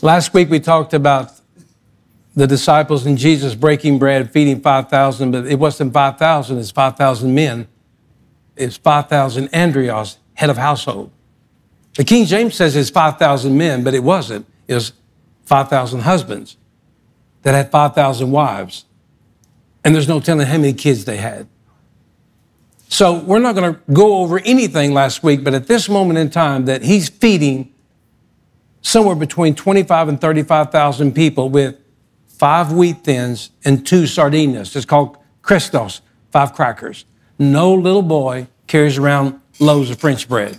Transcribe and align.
Last 0.00 0.32
week 0.32 0.48
we 0.48 0.60
talked 0.60 0.94
about 0.94 1.32
the 2.36 2.46
disciples 2.46 3.04
and 3.04 3.18
Jesus 3.18 3.56
breaking 3.56 3.98
bread, 3.98 4.30
feeding 4.30 4.60
5,000, 4.60 5.32
but 5.32 5.46
it 5.46 5.58
wasn't 5.58 5.92
5,000, 5.92 6.58
it's 6.58 6.70
5,000 6.70 7.34
men. 7.34 7.66
It's 8.54 8.76
5,000 8.76 9.48
Andrios, 9.48 10.18
head 10.34 10.50
of 10.50 10.56
household. 10.56 11.10
The 11.96 12.04
King 12.04 12.26
James 12.26 12.54
says 12.54 12.76
it's 12.76 12.90
5,000 12.90 13.56
men, 13.56 13.82
but 13.82 13.92
it 13.92 14.04
wasn't. 14.04 14.46
It 14.68 14.74
was 14.74 14.92
5,000 15.46 16.00
husbands 16.00 16.56
that 17.42 17.54
had 17.54 17.72
5,000 17.72 18.30
wives. 18.30 18.84
And 19.84 19.94
there's 19.94 20.08
no 20.08 20.20
telling 20.20 20.46
how 20.46 20.58
many 20.58 20.74
kids 20.74 21.06
they 21.06 21.16
had. 21.16 21.48
So 22.88 23.18
we're 23.18 23.38
not 23.40 23.54
going 23.54 23.74
to 23.74 23.80
go 23.92 24.18
over 24.18 24.38
anything 24.40 24.94
last 24.94 25.22
week, 25.24 25.42
but 25.42 25.54
at 25.54 25.66
this 25.66 25.88
moment 25.88 26.18
in 26.18 26.30
time, 26.30 26.66
that 26.66 26.82
he's 26.82 27.08
feeding 27.08 27.72
somewhere 28.88 29.14
between 29.14 29.54
25 29.54 30.08
and 30.08 30.20
35,000 30.20 31.14
people 31.14 31.50
with 31.50 31.76
five 32.26 32.72
wheat 32.72 33.04
thins 33.04 33.50
and 33.62 33.86
two 33.86 34.06
sardinas. 34.06 34.74
It's 34.74 34.86
called 34.86 35.18
Christos, 35.42 36.00
five 36.30 36.54
crackers. 36.54 37.04
No 37.38 37.74
little 37.74 38.02
boy 38.02 38.46
carries 38.66 38.96
around 38.96 39.40
loaves 39.58 39.90
of 39.90 40.00
French 40.00 40.26
bread. 40.26 40.58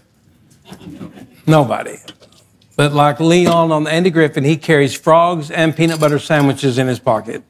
Nobody. 1.48 1.98
But 2.76 2.94
like 2.94 3.20
Leon 3.20 3.72
on 3.72 3.88
Andy 3.88 4.12
Griffith, 4.12 4.46
he 4.46 4.58
carries 4.58 4.94
frogs 4.94 5.50
and 5.50 5.76
peanut 5.76 6.00
butter 6.00 6.20
sandwiches 6.20 6.78
in 6.78 6.88
his 6.88 7.00
pocket. 7.00 7.44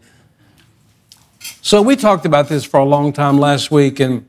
So 1.61 1.81
we 1.81 1.97
talked 1.97 2.25
about 2.25 2.47
this 2.47 2.63
for 2.63 2.79
a 2.79 2.85
long 2.85 3.11
time 3.11 3.37
last 3.37 3.69
week, 3.69 3.99
and 3.99 4.27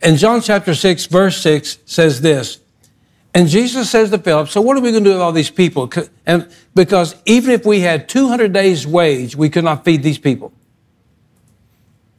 in 0.00 0.16
John 0.16 0.40
chapter 0.40 0.74
6, 0.74 1.06
verse 1.06 1.36
6 1.42 1.78
says 1.84 2.22
this. 2.22 2.61
And 3.34 3.48
Jesus 3.48 3.88
says 3.90 4.10
to 4.10 4.18
Philip, 4.18 4.48
So 4.48 4.60
what 4.60 4.76
are 4.76 4.80
we 4.80 4.90
going 4.90 5.04
to 5.04 5.10
do 5.10 5.14
with 5.14 5.22
all 5.22 5.32
these 5.32 5.50
people? 5.50 5.90
And 6.26 6.50
because 6.74 7.16
even 7.24 7.52
if 7.52 7.64
we 7.64 7.80
had 7.80 8.08
200 8.08 8.52
days' 8.52 8.86
wage, 8.86 9.34
we 9.34 9.48
could 9.48 9.64
not 9.64 9.84
feed 9.84 10.02
these 10.02 10.18
people. 10.18 10.52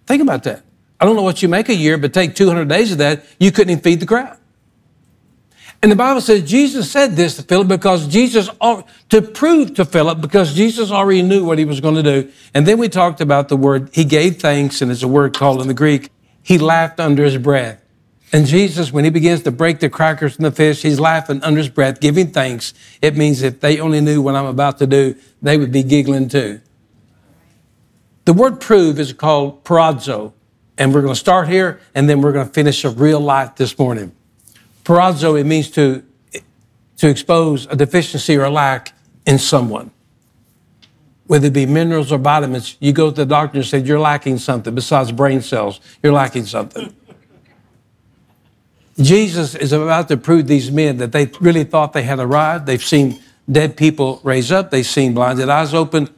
Think 0.07 0.21
about 0.21 0.43
that. 0.43 0.63
I 0.99 1.05
don't 1.05 1.15
know 1.15 1.21
what 1.21 1.41
you 1.41 1.49
make 1.49 1.69
a 1.69 1.75
year, 1.75 1.97
but 1.97 2.13
take 2.13 2.35
200 2.35 2.67
days 2.67 2.91
of 2.91 2.97
that, 2.99 3.25
you 3.39 3.51
couldn't 3.51 3.71
even 3.71 3.83
feed 3.83 3.99
the 3.99 4.05
crowd. 4.05 4.37
And 5.83 5.91
the 5.91 5.97
Bible 5.97 6.21
says 6.21 6.49
Jesus 6.49 6.89
said 6.89 7.17
this 7.17 7.35
to 7.35 7.43
Philip 7.43 7.67
because 7.67 8.07
Jesus, 8.07 8.49
to 9.09 9.21
prove 9.21 9.73
to 9.75 9.83
Philip, 9.83 10.21
because 10.21 10.53
Jesus 10.53 10.91
already 10.91 11.21
knew 11.21 11.43
what 11.43 11.59
he 11.59 11.65
was 11.65 11.81
going 11.81 11.95
to 11.95 12.03
do. 12.03 12.31
And 12.53 12.65
then 12.65 12.77
we 12.77 12.87
talked 12.87 13.19
about 13.19 13.49
the 13.49 13.57
word, 13.57 13.89
he 13.91 14.05
gave 14.05 14.37
thanks, 14.37 14.81
and 14.81 14.89
it's 14.89 15.03
a 15.03 15.09
word 15.09 15.35
called 15.35 15.61
in 15.61 15.67
the 15.67 15.73
Greek, 15.73 16.09
he 16.41 16.57
laughed 16.57 17.01
under 17.01 17.25
his 17.25 17.37
breath. 17.37 17.82
And 18.33 18.47
Jesus, 18.47 18.91
when 18.91 19.03
he 19.03 19.11
begins 19.11 19.43
to 19.43 19.51
break 19.51 19.79
the 19.79 19.91
crackers 19.91 20.37
and 20.37 20.45
the 20.45 20.51
fish, 20.51 20.81
he's 20.81 20.99
laughing 20.99 21.43
under 21.43 21.59
his 21.59 21.69
breath, 21.69 21.99
giving 21.99 22.31
thanks. 22.31 22.73
It 22.99 23.15
means 23.15 23.43
if 23.43 23.59
they 23.59 23.79
only 23.79 24.01
knew 24.01 24.23
what 24.23 24.33
I'm 24.33 24.47
about 24.47 24.79
to 24.79 24.87
do, 24.87 25.15
they 25.43 25.55
would 25.55 25.71
be 25.71 25.83
giggling 25.83 26.29
too. 26.29 26.59
The 28.25 28.33
word 28.33 28.59
prove 28.59 28.99
is 28.99 29.13
called 29.13 29.63
peirazo. 29.63 30.33
And 30.79 30.91
we're 30.91 31.01
going 31.01 31.13
to 31.13 31.19
start 31.19 31.47
here 31.47 31.79
and 31.93 32.09
then 32.09 32.21
we're 32.21 32.31
going 32.31 32.47
to 32.47 32.53
finish 32.53 32.83
a 32.83 32.89
real 32.89 33.19
life 33.19 33.55
this 33.55 33.77
morning. 33.77 34.11
Peirazo, 34.83 35.39
it 35.39 35.43
means 35.43 35.69
to, 35.71 36.03
to 36.97 37.07
expose 37.07 37.67
a 37.67 37.75
deficiency 37.75 38.35
or 38.35 38.45
a 38.45 38.49
lack 38.49 38.93
in 39.27 39.37
someone. 39.37 39.91
Whether 41.27 41.47
it 41.47 41.53
be 41.53 41.67
minerals 41.67 42.11
or 42.11 42.17
vitamins, 42.17 42.75
you 42.79 42.91
go 42.91 43.11
to 43.11 43.15
the 43.15 43.25
doctor 43.27 43.59
and 43.59 43.67
say, 43.67 43.79
You're 43.79 43.99
lacking 43.99 44.39
something 44.39 44.73
besides 44.73 45.11
brain 45.11 45.41
cells. 45.41 45.79
You're 46.01 46.11
lacking 46.11 46.47
something. 46.47 46.93
Jesus 48.99 49.55
is 49.55 49.71
about 49.71 50.07
to 50.09 50.17
prove 50.17 50.47
these 50.47 50.71
men 50.71 50.97
that 50.97 51.11
they 51.11 51.25
really 51.39 51.63
thought 51.63 51.93
they 51.93 52.03
had 52.03 52.19
arrived. 52.19 52.65
They've 52.65 52.83
seen 52.83 53.19
dead 53.51 53.75
people 53.75 54.21
raise 54.23 54.51
up, 54.51 54.71
they've 54.71 54.85
seen 54.85 55.13
blinded 55.13 55.49
eyes 55.49 55.73
open, 55.73 56.09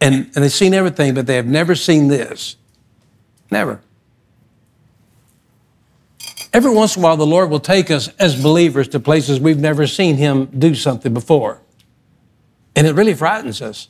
and, 0.00 0.30
and 0.34 0.44
they've 0.44 0.52
seen 0.52 0.74
everything, 0.74 1.14
but 1.14 1.26
they 1.26 1.36
have 1.36 1.46
never 1.46 1.74
seen 1.74 2.08
this. 2.08 2.56
Never. 3.50 3.80
Every 6.52 6.72
once 6.72 6.96
in 6.96 7.02
a 7.02 7.04
while, 7.04 7.16
the 7.16 7.26
Lord 7.26 7.50
will 7.50 7.60
take 7.60 7.90
us 7.90 8.08
as 8.18 8.40
believers 8.42 8.88
to 8.88 9.00
places 9.00 9.38
we've 9.38 9.58
never 9.58 9.86
seen 9.86 10.16
Him 10.16 10.46
do 10.46 10.74
something 10.74 11.12
before. 11.12 11.60
And 12.74 12.86
it 12.86 12.94
really 12.94 13.14
frightens 13.14 13.60
us. 13.60 13.88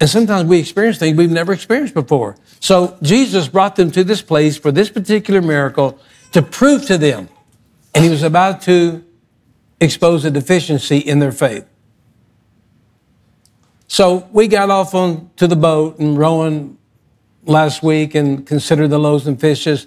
And 0.00 0.08
sometimes 0.08 0.48
we 0.48 0.60
experience 0.60 0.98
things 0.98 1.18
we've 1.18 1.30
never 1.30 1.52
experienced 1.52 1.94
before. 1.94 2.36
So 2.60 2.96
Jesus 3.02 3.48
brought 3.48 3.74
them 3.74 3.90
to 3.90 4.04
this 4.04 4.22
place 4.22 4.56
for 4.56 4.70
this 4.70 4.90
particular 4.90 5.42
miracle 5.42 5.98
to 6.32 6.42
prove 6.42 6.86
to 6.86 6.98
them. 6.98 7.28
And 7.94 8.04
he 8.04 8.10
was 8.10 8.22
about 8.22 8.62
to 8.62 9.04
expose 9.80 10.24
a 10.24 10.30
deficiency 10.30 10.98
in 10.98 11.18
their 11.18 11.32
faith. 11.32 11.66
So 13.86 14.28
we 14.32 14.48
got 14.48 14.70
off 14.70 14.94
on 14.94 15.30
to 15.36 15.46
the 15.46 15.56
boat 15.56 15.98
and 15.98 16.18
rowing 16.18 16.76
last 17.44 17.82
week 17.82 18.14
and 18.14 18.46
considered 18.46 18.88
the 18.88 18.98
loaves 18.98 19.26
and 19.26 19.40
fishes. 19.40 19.86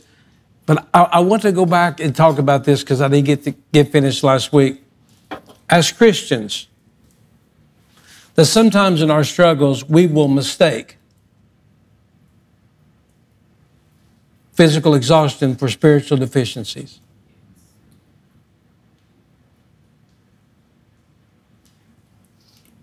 But 0.66 0.88
I, 0.94 1.04
I 1.04 1.20
want 1.20 1.44
to 1.44 1.52
go 1.52 1.66
back 1.66 2.00
and 2.00 2.16
talk 2.16 2.40
about 2.40 2.64
this 2.64 2.82
because 2.82 3.02
I 3.02 3.08
didn't 3.08 3.26
get 3.26 3.44
to 3.44 3.52
get 3.72 3.92
finished 3.92 4.24
last 4.24 4.52
week. 4.52 4.84
As 5.70 5.92
Christians, 5.92 6.68
that 8.36 8.46
sometimes 8.46 9.02
in 9.02 9.12
our 9.12 9.24
struggles 9.24 9.88
we 9.88 10.08
will 10.08 10.28
mistake 10.28 10.98
physical 14.62 14.94
exhaustion 14.94 15.56
for 15.56 15.68
spiritual 15.68 16.20
deficiencies. 16.20 17.00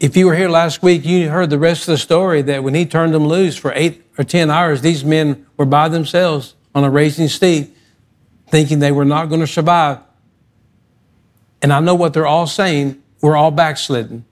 If 0.00 0.16
you 0.16 0.27
were 0.27 0.34
here 0.34 0.49
last 0.49 0.83
week, 0.83 1.05
you 1.05 1.28
heard 1.28 1.50
the 1.50 1.59
rest 1.61 1.83
of 1.83 1.93
the 1.93 1.99
story 1.99 2.43
that 2.43 2.65
when 2.65 2.75
he 2.75 2.84
turned 2.84 3.15
them 3.15 3.28
loose 3.28 3.56
for 3.56 3.72
eight 3.77 4.03
or 4.19 4.25
10 4.25 4.50
hours, 4.50 4.81
these 4.81 5.05
men 5.05 5.47
were 5.56 5.66
by 5.66 5.89
themselves 5.89 6.56
on 6.75 6.83
a 6.83 6.91
raging 6.91 7.28
steep, 7.28 7.77
thinking 8.49 8.81
they 8.81 8.91
were 8.91 9.05
not 9.05 9.27
going 9.27 9.41
to 9.41 9.47
survive. 9.47 10.00
And 11.62 11.72
I 11.72 11.78
know 11.78 11.95
what 11.95 12.12
they're 12.12 12.27
all 12.27 12.49
saying. 12.49 13.00
We're 13.21 13.37
all 13.37 13.53
backslidden. 13.53 14.25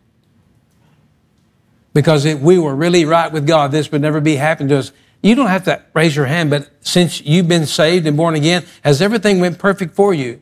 Because 1.94 2.24
if 2.24 2.40
we 2.40 2.58
were 2.58 2.74
really 2.74 3.04
right 3.04 3.30
with 3.30 3.46
God, 3.46 3.70
this 3.70 3.92
would 3.92 4.02
never 4.02 4.20
be 4.20 4.34
happening 4.34 4.70
to 4.70 4.78
us. 4.78 4.90
You 5.22 5.34
don't 5.34 5.48
have 5.48 5.64
to 5.64 5.82
raise 5.94 6.14
your 6.14 6.26
hand, 6.26 6.50
but 6.50 6.70
since 6.80 7.20
you've 7.20 7.48
been 7.48 7.66
saved 7.66 8.06
and 8.06 8.16
born 8.16 8.34
again, 8.34 8.64
has 8.82 9.02
everything 9.02 9.40
went 9.40 9.58
perfect 9.58 9.94
for 9.94 10.14
you? 10.14 10.40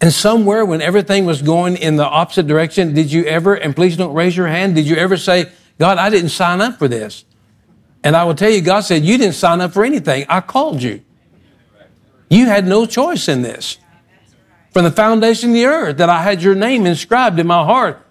And 0.00 0.12
somewhere 0.12 0.64
when 0.64 0.82
everything 0.82 1.24
was 1.24 1.42
going 1.42 1.76
in 1.76 1.96
the 1.96 2.04
opposite 2.06 2.46
direction, 2.46 2.92
did 2.92 3.10
you 3.10 3.24
ever, 3.24 3.54
and 3.54 3.74
please 3.74 3.96
don't 3.96 4.14
raise 4.14 4.36
your 4.36 4.46
hand, 4.46 4.74
did 4.74 4.86
you 4.86 4.96
ever 4.96 5.16
say, 5.16 5.50
God, 5.78 5.98
I 5.98 6.10
didn't 6.10 6.30
sign 6.30 6.60
up 6.60 6.78
for 6.78 6.88
this? 6.88 7.24
And 8.04 8.14
I 8.14 8.24
will 8.24 8.34
tell 8.34 8.50
you, 8.50 8.60
God 8.60 8.80
said, 8.80 9.04
You 9.04 9.18
didn't 9.18 9.34
sign 9.34 9.60
up 9.60 9.72
for 9.72 9.84
anything. 9.84 10.26
I 10.28 10.40
called 10.40 10.80
you. 10.80 11.02
You 12.28 12.46
had 12.46 12.66
no 12.66 12.86
choice 12.86 13.28
in 13.28 13.42
this. 13.42 13.78
From 14.72 14.84
the 14.84 14.92
foundation 14.92 15.50
of 15.50 15.54
the 15.54 15.64
earth, 15.64 15.96
that 15.96 16.08
I 16.08 16.22
had 16.22 16.42
your 16.42 16.54
name 16.54 16.86
inscribed 16.86 17.40
in 17.40 17.46
my 17.46 17.64
heart 17.64 18.05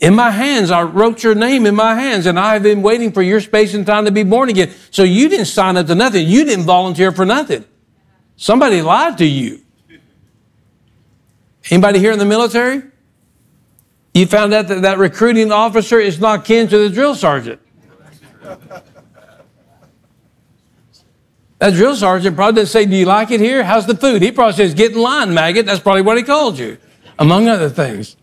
in 0.00 0.14
my 0.14 0.30
hands, 0.30 0.70
I 0.70 0.82
wrote 0.82 1.22
your 1.22 1.34
name 1.34 1.66
in 1.66 1.74
my 1.74 1.94
hands, 1.94 2.24
and 2.24 2.40
I 2.40 2.54
have 2.54 2.62
been 2.62 2.80
waiting 2.80 3.12
for 3.12 3.20
your 3.20 3.40
space 3.40 3.74
and 3.74 3.84
time 3.84 4.06
to 4.06 4.10
be 4.10 4.22
born 4.22 4.48
again. 4.48 4.72
So 4.90 5.02
you 5.02 5.28
didn't 5.28 5.46
sign 5.46 5.76
up 5.76 5.86
to 5.88 5.94
nothing. 5.94 6.26
You 6.26 6.44
didn't 6.44 6.64
volunteer 6.64 7.12
for 7.12 7.26
nothing. 7.26 7.66
Somebody 8.36 8.80
lied 8.80 9.18
to 9.18 9.26
you. 9.26 9.60
Anybody 11.70 11.98
here 11.98 12.12
in 12.12 12.18
the 12.18 12.24
military? 12.24 12.82
You 14.14 14.26
found 14.26 14.54
out 14.54 14.68
that 14.68 14.82
that 14.82 14.96
recruiting 14.96 15.52
officer 15.52 16.00
is 16.00 16.18
not 16.18 16.46
kin 16.46 16.66
to 16.68 16.78
the 16.78 16.88
drill 16.88 17.14
sergeant. 17.14 17.60
That 21.58 21.74
drill 21.74 21.94
sergeant 21.94 22.34
probably 22.36 22.60
didn't 22.60 22.70
say, 22.70 22.86
Do 22.86 22.96
you 22.96 23.04
like 23.04 23.30
it 23.30 23.38
here? 23.38 23.62
How's 23.62 23.86
the 23.86 23.94
food? 23.94 24.22
He 24.22 24.32
probably 24.32 24.54
says, 24.54 24.72
Get 24.72 24.92
in 24.92 24.98
line, 24.98 25.34
maggot. 25.34 25.66
That's 25.66 25.78
probably 25.78 26.00
what 26.00 26.16
he 26.16 26.22
called 26.22 26.58
you, 26.58 26.78
among 27.18 27.48
other 27.48 27.68
things. 27.68 28.16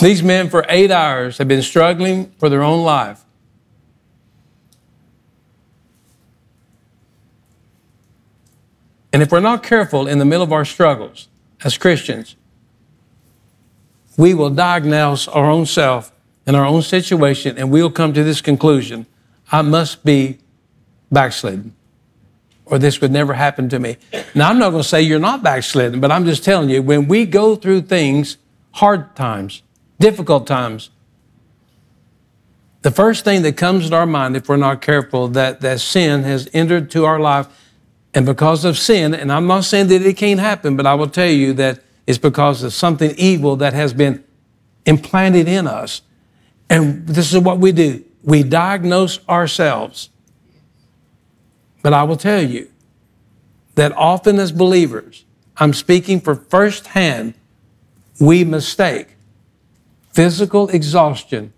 These 0.00 0.22
men, 0.22 0.48
for 0.48 0.64
eight 0.68 0.90
hours, 0.90 1.38
have 1.38 1.48
been 1.48 1.62
struggling 1.62 2.32
for 2.38 2.48
their 2.48 2.62
own 2.62 2.84
life. 2.84 3.24
And 9.12 9.22
if 9.22 9.32
we're 9.32 9.40
not 9.40 9.62
careful 9.62 10.06
in 10.06 10.18
the 10.18 10.24
middle 10.24 10.44
of 10.44 10.52
our 10.52 10.64
struggles 10.64 11.28
as 11.64 11.76
Christians, 11.76 12.36
we 14.16 14.34
will 14.34 14.50
diagnose 14.50 15.26
our 15.28 15.50
own 15.50 15.66
self 15.66 16.12
and 16.46 16.56
our 16.56 16.64
own 16.64 16.82
situation, 16.82 17.58
and 17.58 17.70
we'll 17.70 17.90
come 17.90 18.12
to 18.12 18.24
this 18.24 18.40
conclusion 18.40 19.06
I 19.52 19.62
must 19.62 20.04
be 20.04 20.38
backslidden, 21.10 21.74
or 22.66 22.78
this 22.78 23.00
would 23.00 23.10
never 23.10 23.34
happen 23.34 23.68
to 23.70 23.80
me. 23.80 23.96
Now, 24.34 24.48
I'm 24.48 24.58
not 24.58 24.70
going 24.70 24.82
to 24.82 24.88
say 24.88 25.02
you're 25.02 25.18
not 25.18 25.42
backslidden, 25.42 26.00
but 26.00 26.12
I'm 26.12 26.24
just 26.24 26.44
telling 26.44 26.70
you, 26.70 26.82
when 26.82 27.08
we 27.08 27.26
go 27.26 27.56
through 27.56 27.82
things, 27.82 28.36
hard 28.72 29.16
times, 29.16 29.62
difficult 30.00 30.48
times, 30.48 30.90
the 32.82 32.90
first 32.90 33.24
thing 33.24 33.42
that 33.42 33.56
comes 33.56 33.90
to 33.90 33.94
our 33.94 34.06
mind, 34.06 34.36
if 34.36 34.48
we're 34.48 34.56
not 34.56 34.80
careful, 34.80 35.28
that, 35.28 35.60
that 35.60 35.78
sin 35.78 36.24
has 36.24 36.48
entered 36.52 36.90
to 36.90 37.04
our 37.04 37.20
life. 37.20 37.46
And 38.14 38.26
because 38.26 38.64
of 38.64 38.76
sin, 38.76 39.14
and 39.14 39.30
I'm 39.30 39.46
not 39.46 39.64
saying 39.64 39.86
that 39.88 40.02
it 40.02 40.16
can't 40.16 40.40
happen, 40.40 40.76
but 40.76 40.86
I 40.86 40.94
will 40.94 41.08
tell 41.08 41.30
you 41.30 41.52
that 41.52 41.80
It's 42.10 42.18
because 42.18 42.64
of 42.64 42.72
something 42.72 43.14
evil 43.16 43.54
that 43.56 43.72
has 43.72 43.94
been 43.94 44.24
implanted 44.84 45.46
in 45.46 45.68
us. 45.68 46.02
And 46.68 47.06
this 47.06 47.32
is 47.32 47.38
what 47.38 47.58
we 47.58 47.70
do 47.70 48.04
we 48.24 48.42
diagnose 48.42 49.20
ourselves. 49.28 50.10
But 51.82 51.92
I 51.92 52.02
will 52.02 52.16
tell 52.16 52.42
you 52.42 52.68
that 53.76 53.92
often 53.92 54.40
as 54.40 54.50
believers, 54.50 55.24
I'm 55.56 55.72
speaking 55.72 56.20
for 56.20 56.34
firsthand, 56.34 57.34
we 58.18 58.42
mistake 58.42 59.14
physical 60.12 60.68
exhaustion 60.68 61.52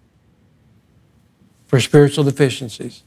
for 1.66 1.80
spiritual 1.80 2.24
deficiencies. 2.24 3.02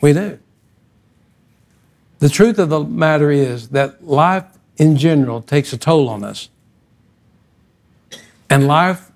We 0.00 0.12
do. 0.12 0.38
The 2.18 2.28
truth 2.28 2.58
of 2.58 2.68
the 2.68 2.84
matter 2.84 3.30
is 3.30 3.68
that 3.68 4.06
life 4.06 4.44
in 4.76 4.96
general 4.96 5.40
takes 5.42 5.72
a 5.72 5.76
toll 5.76 6.08
on 6.08 6.22
us. 6.22 6.50
And 8.50 8.66
life, 8.66 9.10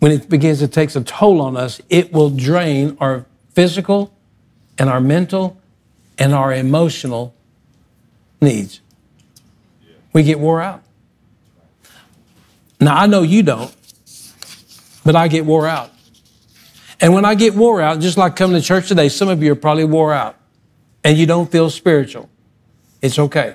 when 0.00 0.10
it 0.12 0.28
begins 0.28 0.58
to 0.58 0.68
take 0.68 0.94
a 0.96 1.00
toll 1.02 1.40
on 1.40 1.56
us, 1.56 1.80
it 1.88 2.12
will 2.12 2.30
drain 2.30 2.96
our 3.00 3.26
physical 3.50 4.12
and 4.78 4.90
our 4.90 5.00
mental 5.00 5.56
and 6.18 6.34
our 6.34 6.52
emotional 6.52 7.34
needs. 8.40 8.80
We 10.12 10.22
get 10.22 10.40
wore 10.40 10.60
out. 10.60 10.82
Now, 12.80 12.96
I 12.96 13.06
know 13.06 13.22
you 13.22 13.42
don't, 13.42 13.74
but 15.04 15.14
I 15.14 15.28
get 15.28 15.44
wore 15.44 15.66
out. 15.66 15.90
And 17.00 17.12
when 17.14 17.24
I 17.24 17.34
get 17.34 17.54
wore 17.54 17.80
out, 17.80 18.00
just 18.00 18.16
like 18.16 18.36
coming 18.36 18.60
to 18.60 18.66
church 18.66 18.88
today, 18.88 19.08
some 19.08 19.28
of 19.28 19.42
you 19.42 19.52
are 19.52 19.56
probably 19.56 19.84
wore 19.84 20.12
out 20.12 20.36
and 21.04 21.16
you 21.16 21.26
don't 21.26 21.50
feel 21.50 21.70
spiritual. 21.70 22.28
It's 23.02 23.18
okay. 23.18 23.54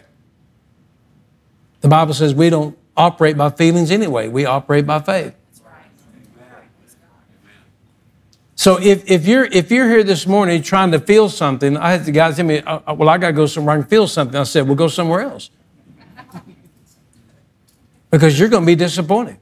The 1.82 1.88
Bible 1.88 2.14
says 2.14 2.34
we 2.34 2.50
don't 2.50 2.78
operate 2.98 3.38
by 3.38 3.50
feelings 3.50 3.92
anyway, 3.92 4.28
we 4.28 4.46
operate 4.46 4.86
by 4.86 5.00
faith. 5.00 5.36
So 8.58 8.80
if, 8.82 9.12
if 9.12 9.28
you're 9.28 9.46
if 9.46 9.70
you're 9.70 9.88
here 9.88 10.04
this 10.04 10.26
morning 10.26 10.64
trying 10.64 10.92
to 10.92 11.00
feel 11.00 11.30
something, 11.30 11.78
I 11.78 11.92
had 11.92 12.06
the 12.06 12.12
guys 12.12 12.38
tell 12.38 12.46
me, 12.46 12.60
uh, 12.60 12.80
uh, 12.88 12.96
well, 12.96 13.10
I 13.10 13.18
got 13.18 13.28
to 13.28 13.34
go 13.34 13.46
somewhere 13.46 13.78
can 13.78 13.88
feel 13.88 14.08
something. 14.08 14.40
I 14.40 14.44
said, 14.44 14.66
well, 14.66 14.76
go 14.76 14.88
somewhere 14.88 15.22
else 15.22 15.52
because 18.16 18.40
you're 18.40 18.48
going 18.48 18.64
to 18.64 18.66
be 18.66 18.76
disappointed. 18.76 19.36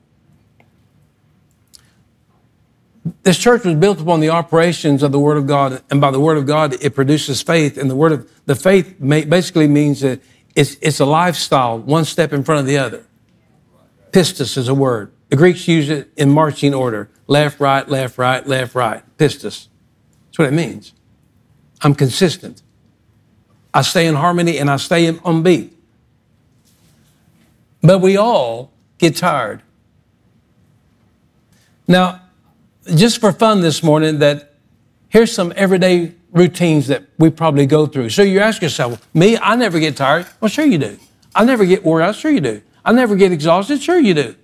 This 3.22 3.38
church 3.38 3.66
was 3.66 3.76
built 3.76 4.02
upon 4.02 4.20
the 4.20 4.32
operations 4.32 5.04
of 5.04 5.12
the 5.12 5.20
Word 5.20 5.38
of 5.38 5.46
God, 5.46 5.84
and 5.92 6.02
by 6.02 6.10
the 6.10 6.20
Word 6.20 6.40
of 6.40 6.48
God, 6.48 6.74
it 6.82 6.96
produces 6.96 7.44
faith. 7.44 7.78
And 7.78 7.88
the 7.88 7.96
Word 7.96 8.14
of 8.14 8.32
the 8.48 8.56
faith 8.56 8.96
basically 9.00 9.68
means 9.68 10.02
that 10.02 10.24
it's, 10.56 10.76
it's 10.82 11.00
a 11.00 11.06
lifestyle, 11.06 11.78
one 11.78 12.04
step 12.04 12.34
in 12.34 12.44
front 12.44 12.62
of 12.62 12.66
the 12.66 12.80
other. 12.80 13.06
Pistis 14.10 14.58
is 14.58 14.68
a 14.68 14.74
word. 14.74 15.12
The 15.30 15.36
Greeks 15.36 15.68
use 15.68 15.92
it 15.92 16.12
in 16.18 16.32
marching 16.32 16.74
order 16.74 17.12
left, 17.28 17.60
right, 17.60 17.88
left, 17.88 18.18
right, 18.18 18.46
left, 18.48 18.74
right. 18.74 19.04
Pistis. 19.20 19.68
That's 20.26 20.40
what 20.40 20.48
it 20.48 20.54
means. 20.54 20.94
I'm 21.82 21.94
consistent. 21.94 22.64
I 23.72 23.84
stay 23.84 24.08
in 24.08 24.16
harmony 24.16 24.58
and 24.58 24.68
I 24.68 24.78
stay 24.78 25.16
on 25.20 25.44
beat. 25.44 25.73
But 27.84 28.00
we 28.00 28.16
all 28.16 28.72
get 28.98 29.16
tired. 29.18 29.62
Now, 31.86 32.22
just 32.96 33.20
for 33.20 33.34
fun 33.34 33.60
this 33.60 33.84
morning 33.84 34.20
that 34.20 34.54
here's 35.10 35.34
some 35.34 35.52
everyday 35.56 36.14
routines 36.32 36.88
that 36.88 37.04
we 37.20 37.30
probably 37.30 37.66
go 37.66 37.86
through. 37.86 38.10
So 38.10 38.24
you 38.24 38.40
ask 38.40 38.62
yourself, 38.62 39.06
me, 39.14 39.38
I 39.38 39.56
never 39.56 39.80
get 39.80 39.98
tired. 39.98 40.26
Well, 40.40 40.50
sure 40.50 40.66
you 40.66 40.78
do. 40.78 40.98
I 41.36 41.44
never 41.44 41.66
get 41.66 41.84
wore 41.84 42.02
out. 42.02 42.16
Sure 42.16 42.32
you 42.32 42.42
do. 42.42 42.62
I 42.86 42.94
never 42.94 43.16
get 43.16 43.32
exhausted. 43.32 43.82
Sure 43.82 44.00
you 44.00 44.14
do. 44.14 44.36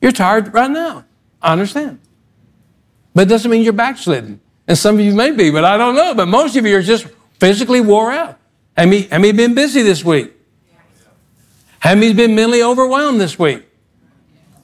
You're 0.00 0.12
tired 0.12 0.52
right 0.52 0.70
now. 0.70 1.04
I 1.40 1.52
understand. 1.52 1.98
But 3.14 3.22
it 3.22 3.28
doesn't 3.30 3.50
mean 3.50 3.62
you're 3.62 3.72
backslidden. 3.72 4.40
And 4.68 4.76
some 4.76 4.96
of 4.98 5.00
you 5.00 5.14
may 5.14 5.30
be, 5.30 5.50
but 5.50 5.64
I 5.64 5.78
don't 5.78 5.94
know. 5.94 6.14
But 6.14 6.26
most 6.26 6.56
of 6.56 6.66
you 6.66 6.76
are 6.76 6.82
just 6.82 7.06
physically 7.40 7.80
wore 7.80 8.12
out. 8.12 8.38
Have 8.76 8.92
you, 8.92 9.08
have 9.08 9.24
you 9.24 9.32
been 9.32 9.54
busy 9.54 9.82
this 9.82 10.04
week? 10.04 10.35
You 11.84 12.14
been 12.14 12.34
mentally 12.34 12.62
overwhelmed 12.62 13.20
this 13.20 13.38
week? 13.38 13.64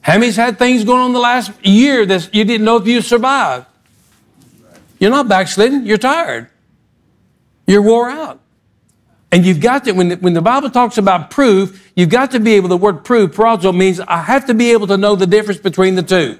How 0.01 0.19
had 0.19 0.59
things 0.59 0.83
going 0.83 1.01
on 1.01 1.13
the 1.13 1.19
last 1.19 1.51
year 1.65 2.05
that 2.05 2.33
you 2.35 2.43
didn't 2.43 2.65
know 2.65 2.77
if 2.77 2.87
you 2.87 3.01
survived? 3.01 3.65
You're 4.99 5.11
not 5.11 5.27
backslidden, 5.27 5.85
you're 5.85 5.97
tired. 5.97 6.49
You're 7.65 7.81
wore 7.81 8.09
out. 8.09 8.39
And 9.31 9.45
you've 9.45 9.61
got 9.61 9.85
to, 9.85 9.93
when 9.93 10.09
the, 10.09 10.15
when 10.17 10.33
the 10.33 10.41
Bible 10.41 10.69
talks 10.69 10.97
about 10.97 11.31
proof, 11.31 11.91
you've 11.95 12.09
got 12.09 12.31
to 12.31 12.39
be 12.39 12.53
able, 12.53 12.69
the 12.69 12.77
word 12.77 13.03
proof, 13.03 13.31
prozo, 13.35 13.75
means 13.75 13.99
I 13.99 14.17
have 14.21 14.45
to 14.45 14.53
be 14.53 14.71
able 14.71 14.87
to 14.87 14.97
know 14.97 15.15
the 15.15 15.25
difference 15.25 15.59
between 15.59 15.95
the 15.95 16.03
two. 16.03 16.37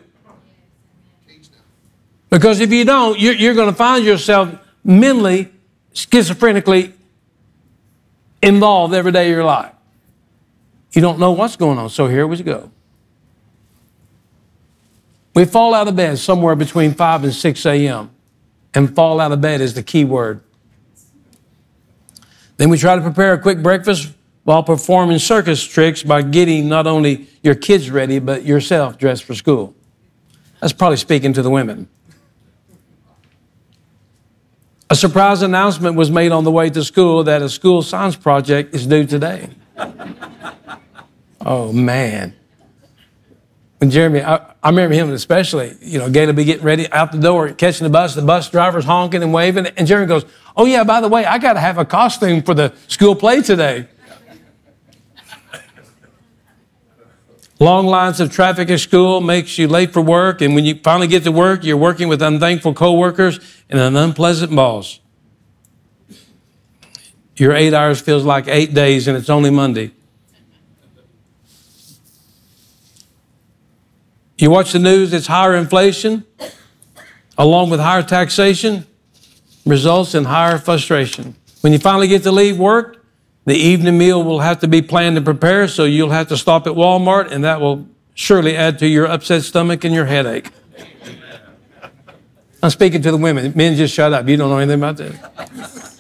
Because 2.30 2.60
if 2.60 2.72
you 2.72 2.86
don't, 2.86 3.20
you're, 3.20 3.34
you're 3.34 3.54
going 3.54 3.70
to 3.70 3.76
find 3.76 4.06
yourself 4.06 4.56
mentally, 4.84 5.50
schizophrenically 5.94 6.94
involved 8.42 8.94
every 8.94 9.12
day 9.12 9.30
of 9.30 9.36
your 9.36 9.46
life. 9.46 9.73
You 10.94 11.02
don't 11.02 11.20
know 11.20 11.32
what's 11.32 11.56
going 11.56 11.78
on. 11.78 11.90
So 11.90 12.08
here 12.08 12.26
we 12.28 12.42
go. 12.42 12.72
We 15.34 15.46
fall 15.46 15.74
out 15.74 15.88
of 15.88 15.96
bed 15.96 16.20
somewhere 16.20 16.56
between 16.56 16.94
5 16.94 17.24
and 17.24 17.34
6 17.34 17.66
a.m. 17.66 18.12
And 18.76 18.96
fall 18.96 19.20
out 19.20 19.32
of 19.32 19.42
bed 19.42 19.62
is 19.62 19.74
the 19.74 19.84
key 19.84 20.06
word. 20.06 20.42
Then 22.58 22.70
we 22.70 22.78
try 22.78 22.96
to 22.96 23.02
prepare 23.02 23.34
a 23.34 23.40
quick 23.40 23.62
breakfast 23.62 24.12
while 24.44 24.62
performing 24.62 25.20
circus 25.20 25.64
tricks 25.64 26.04
by 26.04 26.22
getting 26.22 26.70
not 26.70 26.86
only 26.86 27.28
your 27.42 27.56
kids 27.56 27.90
ready, 27.90 28.20
but 28.20 28.46
yourself 28.46 28.98
dressed 28.98 29.24
for 29.24 29.34
school. 29.34 29.74
That's 30.60 30.74
probably 30.74 30.98
speaking 30.98 31.34
to 31.34 31.42
the 31.42 31.50
women. 31.50 31.90
A 34.90 34.96
surprise 34.96 35.42
announcement 35.42 35.96
was 35.96 36.12
made 36.12 36.32
on 36.32 36.44
the 36.44 36.52
way 36.52 36.70
to 36.70 36.84
school 36.84 37.24
that 37.24 37.42
a 37.42 37.50
school 37.50 37.82
science 37.82 38.16
project 38.16 38.76
is 38.76 38.86
due 38.86 39.06
today. 39.06 39.50
Oh, 41.46 41.72
man 41.72 42.36
when 43.84 43.92
Jeremy, 43.92 44.22
I, 44.22 44.38
I, 44.64 44.70
remember 44.70 44.96
him 44.96 45.12
especially, 45.12 45.76
you 45.82 46.00
know, 46.00 46.06
would 46.06 46.36
be 46.38 46.46
getting 46.46 46.64
ready 46.64 46.90
out 46.94 47.12
the 47.12 47.18
door, 47.18 47.50
catching 47.50 47.84
the 47.84 47.90
bus, 47.90 48.16
the 48.16 48.22
bus 48.22 48.50
driver's 48.50 48.86
honking 48.86 49.22
and 49.22 49.34
waving, 49.34 49.66
and 49.66 49.86
Jeremy 49.86 50.08
goes, 50.08 50.24
Oh, 50.56 50.64
yeah, 50.64 50.86
by 50.86 51.02
the 51.02 51.10
way, 51.10 51.26
I 51.26 51.38
got 51.38 51.54
to 51.54 51.60
have 51.60 51.78
a 51.78 51.84
costume 51.84 52.44
for 52.44 52.54
the 52.54 52.74
school 52.88 53.14
play 53.14 53.42
today. 53.42 53.90
Long 57.60 57.86
lines 57.86 58.22
of 58.22 58.32
traffic 58.32 58.70
at 58.70 58.80
school 58.80 59.20
makes 59.20 59.58
you 59.58 59.68
late 59.68 59.92
for 59.92 60.02
work, 60.02 60.40
and 60.40 60.56
when 60.56 60.64
you 60.64 60.80
finally 60.82 61.08
get 61.08 61.26
to 61.26 61.34
work, 61.34 61.66
you're 61.66 61.76
working 61.76 62.08
with 62.08 62.22
unthankful 62.22 62.74
coworkers 62.74 63.42
and 63.70 63.82
an 63.82 63.98
unpleasant 63.98 64.56
boss. 64.56 65.02
Your 67.36 67.52
eight 67.54 67.74
hours 67.74 68.00
feels 68.00 68.24
like 68.24 68.48
eight 68.48 68.74
days, 68.74 69.10
and 69.10 69.18
it's 69.18 69.30
only 69.30 69.50
Monday. 69.50 69.92
You 74.38 74.50
watch 74.50 74.72
the 74.72 74.80
news, 74.80 75.14
it's 75.14 75.28
higher 75.28 75.56
inflation, 75.56 76.26
along 77.38 77.70
with 77.70 77.80
higher 77.80 78.04
taxation, 78.04 78.86
results 79.66 80.16
in 80.16 80.26
higher 80.26 80.58
frustration. 80.58 81.36
When 81.62 81.72
you 81.72 81.80
finally 81.80 82.08
get 82.08 82.24
to 82.24 82.32
leave 82.32 82.58
work, 82.58 83.06
the 83.46 83.56
evening 83.56 83.98
meal 83.98 84.24
will 84.24 84.40
have 84.40 84.60
to 84.62 84.68
be 84.68 84.82
planned 84.82 85.18
and 85.18 85.26
prepared, 85.26 85.70
so 85.70 85.84
you'll 85.84 86.10
have 86.10 86.30
to 86.30 86.38
stop 86.38 86.66
at 86.66 86.74
Walmart, 86.74 87.32
and 87.32 87.44
that 87.44 87.62
will 87.62 87.88
surely 88.16 88.56
add 88.56 88.80
to 88.80 88.88
your 88.88 89.06
upset 89.06 89.44
stomach 89.44 89.84
and 89.84 89.94
your 89.94 90.06
headache. 90.06 90.50
I'm 92.62 92.70
speaking 92.70 93.02
to 93.02 93.12
the 93.12 93.18
women. 93.18 93.52
Men, 93.56 93.76
just 93.76 93.94
shut 93.94 94.14
up. 94.14 94.28
You 94.28 94.38
don't 94.38 94.50
know 94.50 94.58
anything 94.58 94.80
about 94.80 94.96
this. 94.96 96.00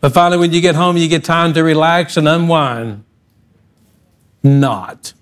But 0.00 0.12
finally, 0.12 0.38
when 0.38 0.52
you 0.52 0.60
get 0.60 0.74
home, 0.74 0.96
you 0.96 1.08
get 1.08 1.24
time 1.24 1.54
to 1.54 1.62
relax 1.62 2.16
and 2.16 2.28
unwind. 2.28 3.04
Not. 4.42 5.12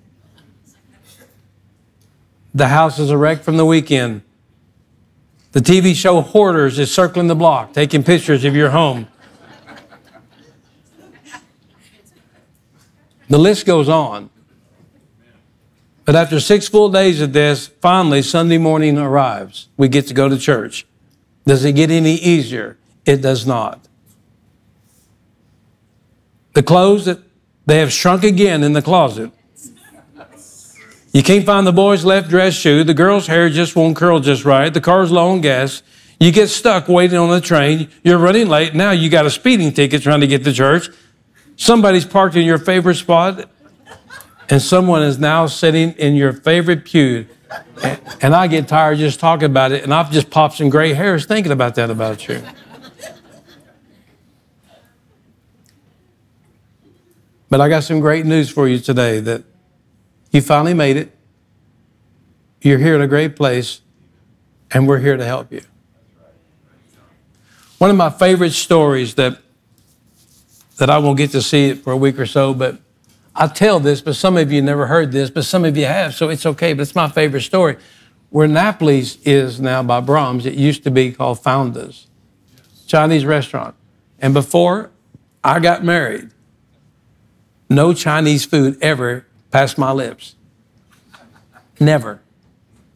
The 2.55 2.69
house 2.69 2.99
is 2.99 3.11
a 3.11 3.19
wreck 3.19 3.43
from 3.43 3.57
the 3.57 3.67
weekend. 3.67 4.23
The 5.53 5.61
TV 5.61 5.95
show 5.95 6.21
Hoarders 6.21 6.79
is 6.79 6.93
circling 6.93 7.27
the 7.27 7.35
block, 7.35 7.73
taking 7.73 8.05
pictures 8.05 8.45
of 8.45 8.55
your 8.55 8.71
home. 8.71 9.09
The 13.29 13.39
list 13.39 13.67
goes 13.67 13.89
on. 13.89 14.31
But 16.05 16.15
after 16.15 16.39
six 16.39 16.69
full 16.69 16.91
days 16.91 17.21
of 17.21 17.33
this, 17.33 17.67
finally 17.67 18.21
Sunday 18.23 18.59
morning 18.59 18.99
arrives. 18.99 19.69
We 19.77 19.89
get 19.89 20.07
to 20.09 20.15
go 20.15 20.29
to 20.29 20.39
church. 20.39 20.87
Does 21.47 21.65
it 21.65 21.73
get 21.73 21.91
any 21.91 22.15
easier? 22.15 22.77
It 23.07 23.23
does 23.23 23.47
not. 23.47 23.89
The 26.53 26.63
clothes 26.63 27.07
that 27.07 27.21
they 27.67 27.79
have 27.79 27.93
shrunk 27.93 28.23
again 28.23 28.63
in 28.63 28.75
the 28.75 28.83
closet 28.83 29.33
you 31.15 31.23
can't 31.23 31.47
find 31.47 31.65
the 31.65 31.73
boy's 31.73 32.05
left 32.05 32.29
dress 32.29 32.55
shoe. 32.55 32.83
The 32.83 32.93
girl's 32.93 33.29
hair 33.29 33.49
just 33.49 33.77
won't 33.77 33.95
curl 33.95 34.19
just 34.19 34.45
right. 34.45 34.75
The 34.75 34.81
car's 34.81 35.13
low 35.13 35.31
on 35.31 35.41
gas. 35.41 35.85
You 36.19 36.33
get 36.33 36.49
stuck 36.49 36.89
waiting 36.89 37.17
on 37.17 37.31
the 37.31 37.41
train. 37.41 37.89
You're 38.03 38.19
running 38.19 38.49
late. 38.49 38.75
Now 38.75 38.91
you 38.91 39.09
got 39.09 39.25
a 39.25 39.31
speeding 39.31 39.73
ticket 39.73 40.03
trying 40.03 40.23
to 40.23 40.27
get 40.27 40.43
to 40.43 40.53
church. 40.53 40.89
Somebody's 41.55 42.05
parked 42.05 42.35
in 42.35 42.45
your 42.45 42.59
favorite 42.59 42.97
spot, 42.97 43.49
and 44.51 44.61
someone 44.61 45.03
is 45.03 45.17
now 45.17 45.47
sitting 45.47 45.93
in 45.93 46.17
your 46.17 46.33
favorite 46.33 46.85
pew. 46.85 47.27
And 48.21 48.35
I 48.35 48.49
get 48.49 48.67
tired 48.67 48.99
just 48.99 49.21
talking 49.21 49.47
about 49.47 49.71
it, 49.71 49.85
and 49.85 49.95
I've 49.95 50.11
just 50.11 50.31
popped 50.31 50.57
some 50.57 50.69
gray 50.69 50.95
hairs 50.95 51.27
thinking 51.27 51.53
about 51.53 51.77
that 51.77 51.91
about 51.91 52.27
you. 52.27 52.43
But 57.49 57.61
I 57.61 57.69
got 57.69 57.85
some 57.85 58.01
great 58.01 58.27
news 58.27 58.51
for 58.51 58.67
you 58.67 58.81
today 58.81 59.21
that 59.21 59.45
you 60.35 60.43
finally 60.43 60.75
made 60.75 60.97
it. 60.97 61.17
You're 62.61 62.79
here 62.79 62.95
in 62.95 63.01
a 63.01 63.07
great 63.07 63.37
place, 63.37 63.81
and 64.73 64.89
we're 64.89 64.99
here 64.99 65.17
to 65.17 65.25
help 65.25 65.53
you. 65.53 65.63
One 67.79 67.91
of 67.91 67.97
my 67.97 68.11
favorite 68.11 68.53
stories 68.53 69.15
that 69.15 69.39
that 70.79 70.91
I 70.91 70.99
won't 70.99 71.17
get 71.17 71.31
to 71.31 71.41
see 71.41 71.69
it 71.69 71.85
for 71.85 71.93
a 71.93 71.97
week 71.97 72.19
or 72.19 72.27
so, 72.27 72.53
but 72.53 72.79
I 73.37 73.47
tell 73.47 73.79
this, 73.79 74.01
but 74.01 74.17
some 74.17 74.37
of 74.37 74.51
you 74.51 74.61
never 74.61 74.87
heard 74.87 75.13
this, 75.13 75.31
but 75.31 75.45
some 75.45 75.65
of 75.65 75.77
you 75.77 75.87
have, 75.87 76.15
so 76.15 76.29
it's 76.31 76.45
okay. 76.47 76.73
But 76.73 76.83
it's 76.83 76.97
my 76.97 77.09
favorite 77.09 77.43
story. 77.43 77.77
Where 78.31 78.49
Napoli's 78.49 79.19
is 79.25 79.61
now 79.61 79.85
by 79.85 80.01
Braum's, 80.01 80.47
it 80.47 80.55
used 80.55 80.83
to 80.83 80.91
be 80.91 81.13
called 81.13 81.41
Foundas, 81.41 82.09
Chinese 82.89 83.25
restaurant. 83.25 83.77
And 84.19 84.35
before 84.35 84.91
I 85.45 85.61
got 85.61 85.85
married, 85.85 86.31
no 87.71 87.95
Chinese 87.95 88.45
food 88.45 88.77
ever 88.83 89.27
passed 89.55 89.79
my 89.79 89.93
lips. 89.93 90.35
Never, 91.79 92.21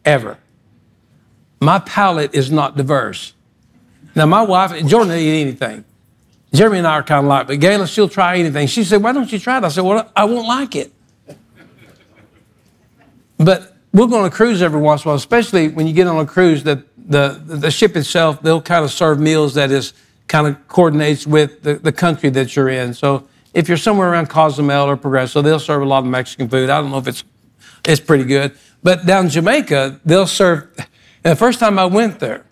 ever. 0.03 0.37
My 1.61 1.79
palate 1.79 2.35
is 2.35 2.51
not 2.51 2.75
diverse. 2.75 3.31
Now, 4.13 4.25
my 4.25 4.41
wife, 4.41 4.71
Jordan 4.85 5.07
didn't 5.07 5.23
eat 5.23 5.41
anything. 5.41 5.85
Jeremy 6.53 6.79
and 6.79 6.87
I 6.87 6.95
are 6.95 7.03
kind 7.03 7.25
of 7.25 7.29
like, 7.29 7.47
but 7.47 7.59
Gayla, 7.61 7.87
she'll 7.87 8.09
try 8.09 8.37
anything. 8.39 8.67
She 8.67 8.83
said, 8.83 9.01
Why 9.01 9.13
don't 9.13 9.31
you 9.31 9.39
try 9.39 9.57
it? 9.59 9.63
I 9.63 9.69
said, 9.69 9.85
Well, 9.85 10.11
I 10.13 10.25
won't 10.25 10.49
like 10.49 10.75
it. 10.75 10.91
But 13.37 13.77
we'll 13.93 14.07
go 14.07 14.19
on 14.19 14.25
a 14.25 14.29
cruise 14.29 14.61
every 14.61 14.81
once 14.81 15.05
in 15.05 15.07
a 15.07 15.09
while, 15.11 15.15
especially 15.15 15.69
when 15.69 15.87
you 15.87 15.93
get 15.93 16.07
on 16.07 16.17
a 16.17 16.25
cruise 16.25 16.65
that 16.65 16.83
the, 16.97 17.41
the 17.41 17.71
ship 17.71 17.95
itself, 17.95 18.41
they'll 18.41 18.61
kind 18.61 18.83
of 18.83 18.91
serve 18.91 19.17
meals 19.17 19.53
that 19.53 19.71
is 19.71 19.93
kind 20.27 20.45
of 20.45 20.67
coordinates 20.67 21.25
with 21.25 21.61
the, 21.61 21.75
the 21.75 21.93
country 21.93 22.29
that 22.31 22.53
you're 22.57 22.67
in. 22.67 22.93
So 22.93 23.29
if 23.53 23.67
you're 23.67 23.77
somewhere 23.77 24.11
around 24.11 24.29
Cozumel 24.29 24.87
or 24.87 24.97
Progreso, 24.97 25.43
they'll 25.43 25.59
serve 25.59 25.81
a 25.81 25.85
lot 25.85 25.99
of 25.99 26.05
Mexican 26.05 26.49
food. 26.49 26.69
I 26.69 26.81
don't 26.81 26.91
know 26.91 26.97
if 26.97 27.07
it's 27.07 27.23
it's 27.85 28.01
pretty 28.01 28.25
good. 28.25 28.57
But 28.83 29.05
down 29.05 29.25
in 29.25 29.29
Jamaica, 29.31 29.99
they'll 30.05 30.27
serve. 30.27 30.67
The 31.23 31.35
first 31.35 31.59
time 31.59 31.77
I 31.77 31.85
went 31.85 32.19
there, 32.19 32.45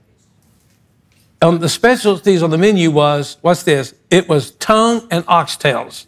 um, 1.41 1.59
the 1.59 1.69
specialties 1.69 2.43
on 2.43 2.49
the 2.49 2.57
menu 2.57 2.91
was 2.91 3.37
what's 3.41 3.63
this? 3.63 3.93
It 4.09 4.27
was 4.27 4.51
tongue 4.51 5.07
and 5.11 5.25
oxtails. 5.25 6.07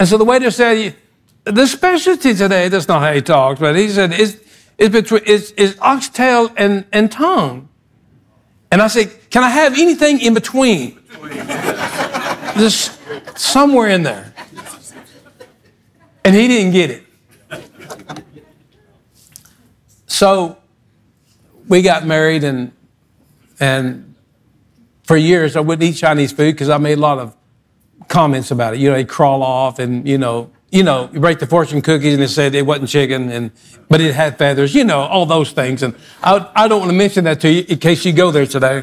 And 0.00 0.08
so 0.08 0.18
the 0.18 0.24
waiter 0.24 0.50
said, 0.50 0.96
"The 1.44 1.66
specialty 1.66 2.34
today." 2.34 2.68
That's 2.68 2.88
not 2.88 3.00
how 3.00 3.12
he 3.12 3.22
talks, 3.22 3.60
but 3.60 3.76
he 3.76 3.88
said, 3.88 4.12
"Is 4.18 4.40
is 4.78 4.88
between 4.88 5.22
is, 5.24 5.52
is 5.52 5.76
oxtail 5.80 6.50
and 6.56 6.84
and 6.92 7.12
tongue." 7.12 7.68
And 8.74 8.82
I 8.82 8.88
said, 8.88 9.30
"Can 9.30 9.44
I 9.44 9.50
have 9.50 9.78
anything 9.78 10.20
in 10.20 10.34
between?" 10.34 10.98
Just 12.56 12.98
somewhere 13.38 13.88
in 13.88 14.02
there. 14.02 14.34
And 16.24 16.34
he 16.34 16.48
didn't 16.48 16.72
get 16.72 16.90
it. 16.90 17.04
So 20.08 20.58
we 21.68 21.82
got 21.82 22.04
married 22.04 22.42
and 22.42 22.72
and 23.60 24.16
for 25.04 25.16
years 25.16 25.54
I 25.54 25.60
wouldn't 25.60 25.88
eat 25.88 25.92
Chinese 25.92 26.32
food 26.32 26.54
because 26.54 26.68
I 26.68 26.78
made 26.78 26.98
a 26.98 27.00
lot 27.00 27.20
of 27.20 27.36
comments 28.08 28.50
about 28.50 28.74
it. 28.74 28.80
You 28.80 28.90
know, 28.90 28.96
they 28.96 29.04
crawl 29.04 29.44
off 29.44 29.78
and 29.78 30.04
you 30.08 30.18
know, 30.18 30.50
you 30.74 30.82
know, 30.82 31.08
you 31.12 31.20
break 31.20 31.38
the 31.38 31.46
fortune 31.46 31.80
cookies 31.80 32.14
and 32.14 32.22
they 32.22 32.26
said 32.26 32.52
it 32.52 32.66
wasn't 32.66 32.88
chicken 32.88 33.30
and 33.30 33.52
but 33.88 34.00
it 34.00 34.12
had 34.12 34.36
feathers. 34.36 34.74
You 34.74 34.82
know, 34.82 35.02
all 35.02 35.24
those 35.24 35.52
things. 35.52 35.84
And 35.84 35.94
I, 36.20 36.50
I 36.56 36.66
don't 36.66 36.80
want 36.80 36.90
to 36.90 36.96
mention 36.96 37.22
that 37.24 37.40
to 37.42 37.48
you 37.48 37.64
in 37.68 37.78
case 37.78 38.04
you 38.04 38.12
go 38.12 38.32
there 38.32 38.44
today. 38.44 38.82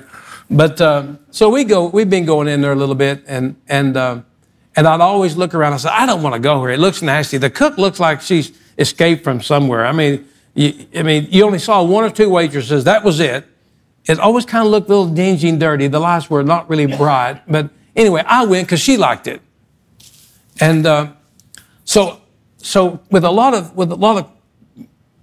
But 0.49 0.79
um, 0.79 1.19
so 1.31 1.49
we 1.49 1.65
go. 1.65 1.87
We've 1.87 2.09
been 2.09 2.23
going 2.23 2.47
in 2.47 2.61
there 2.61 2.71
a 2.71 2.75
little 2.75 2.95
bit 2.95 3.23
and 3.27 3.55
and. 3.67 3.97
Um, 3.97 4.25
and 4.73 4.87
I'd 4.87 5.01
always 5.01 5.35
look 5.35 5.53
around 5.53 5.73
I 5.73 5.77
say, 5.77 5.89
I 5.89 6.05
don't 6.05 6.23
want 6.23 6.33
to 6.33 6.39
go 6.39 6.61
here. 6.61 6.69
It 6.69 6.79
looks 6.79 7.01
nasty. 7.01 7.37
The 7.37 7.49
cook 7.49 7.77
looks 7.77 7.99
like 7.99 8.21
she's 8.21 8.57
escaped 8.77 9.21
from 9.21 9.41
somewhere. 9.41 9.85
I 9.85 9.91
mean, 9.91 10.25
you, 10.53 10.87
I 10.95 11.03
mean, 11.03 11.27
you 11.29 11.43
only 11.43 11.59
saw 11.59 11.83
one 11.83 12.05
or 12.05 12.09
two 12.09 12.29
waitresses. 12.29 12.85
That 12.85 13.03
was 13.03 13.19
it. 13.19 13.45
It 14.05 14.17
always 14.17 14.45
kind 14.45 14.65
of 14.65 14.71
looked 14.71 14.87
a 14.87 14.95
little 14.95 15.13
dingy 15.13 15.49
and 15.49 15.59
dirty. 15.59 15.87
The 15.87 15.99
lights 15.99 16.29
were 16.29 16.41
not 16.41 16.69
really 16.69 16.85
bright. 16.85 17.41
But 17.49 17.69
anyway, 17.97 18.23
I 18.25 18.45
went 18.45 18.65
because 18.65 18.79
she 18.79 18.95
liked 18.95 19.27
it. 19.27 19.41
And 20.61 20.85
uh, 20.85 21.11
so, 21.83 22.21
so 22.57 23.01
with 23.09 23.23
a 23.23 23.31
lot 23.31 23.53
of 23.53 23.75
with 23.75 23.91
a 23.91 23.95
lot 23.95 24.17
of 24.17 24.31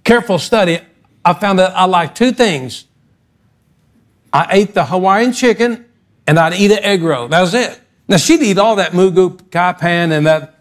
careful 0.03 0.39
study, 0.39 0.79
I 1.23 1.33
found 1.33 1.59
that 1.59 1.75
I 1.75 1.85
like 1.85 2.15
two 2.15 2.31
things. 2.31 2.85
I 4.31 4.47
ate 4.51 4.73
the 4.73 4.85
Hawaiian 4.85 5.33
chicken, 5.33 5.85
and 6.27 6.37
I'd 6.37 6.53
eat 6.53 6.71
an 6.71 6.83
egg 6.83 7.01
roll. 7.01 7.27
That 7.27 7.41
was 7.41 7.53
it. 7.53 7.79
Now 8.07 8.17
she'd 8.17 8.41
eat 8.41 8.57
all 8.57 8.75
that 8.77 8.93
moo 8.93 9.11
goo 9.11 9.37
gai 9.51 9.73
pan 9.73 10.11
and 10.11 10.25
that 10.25 10.59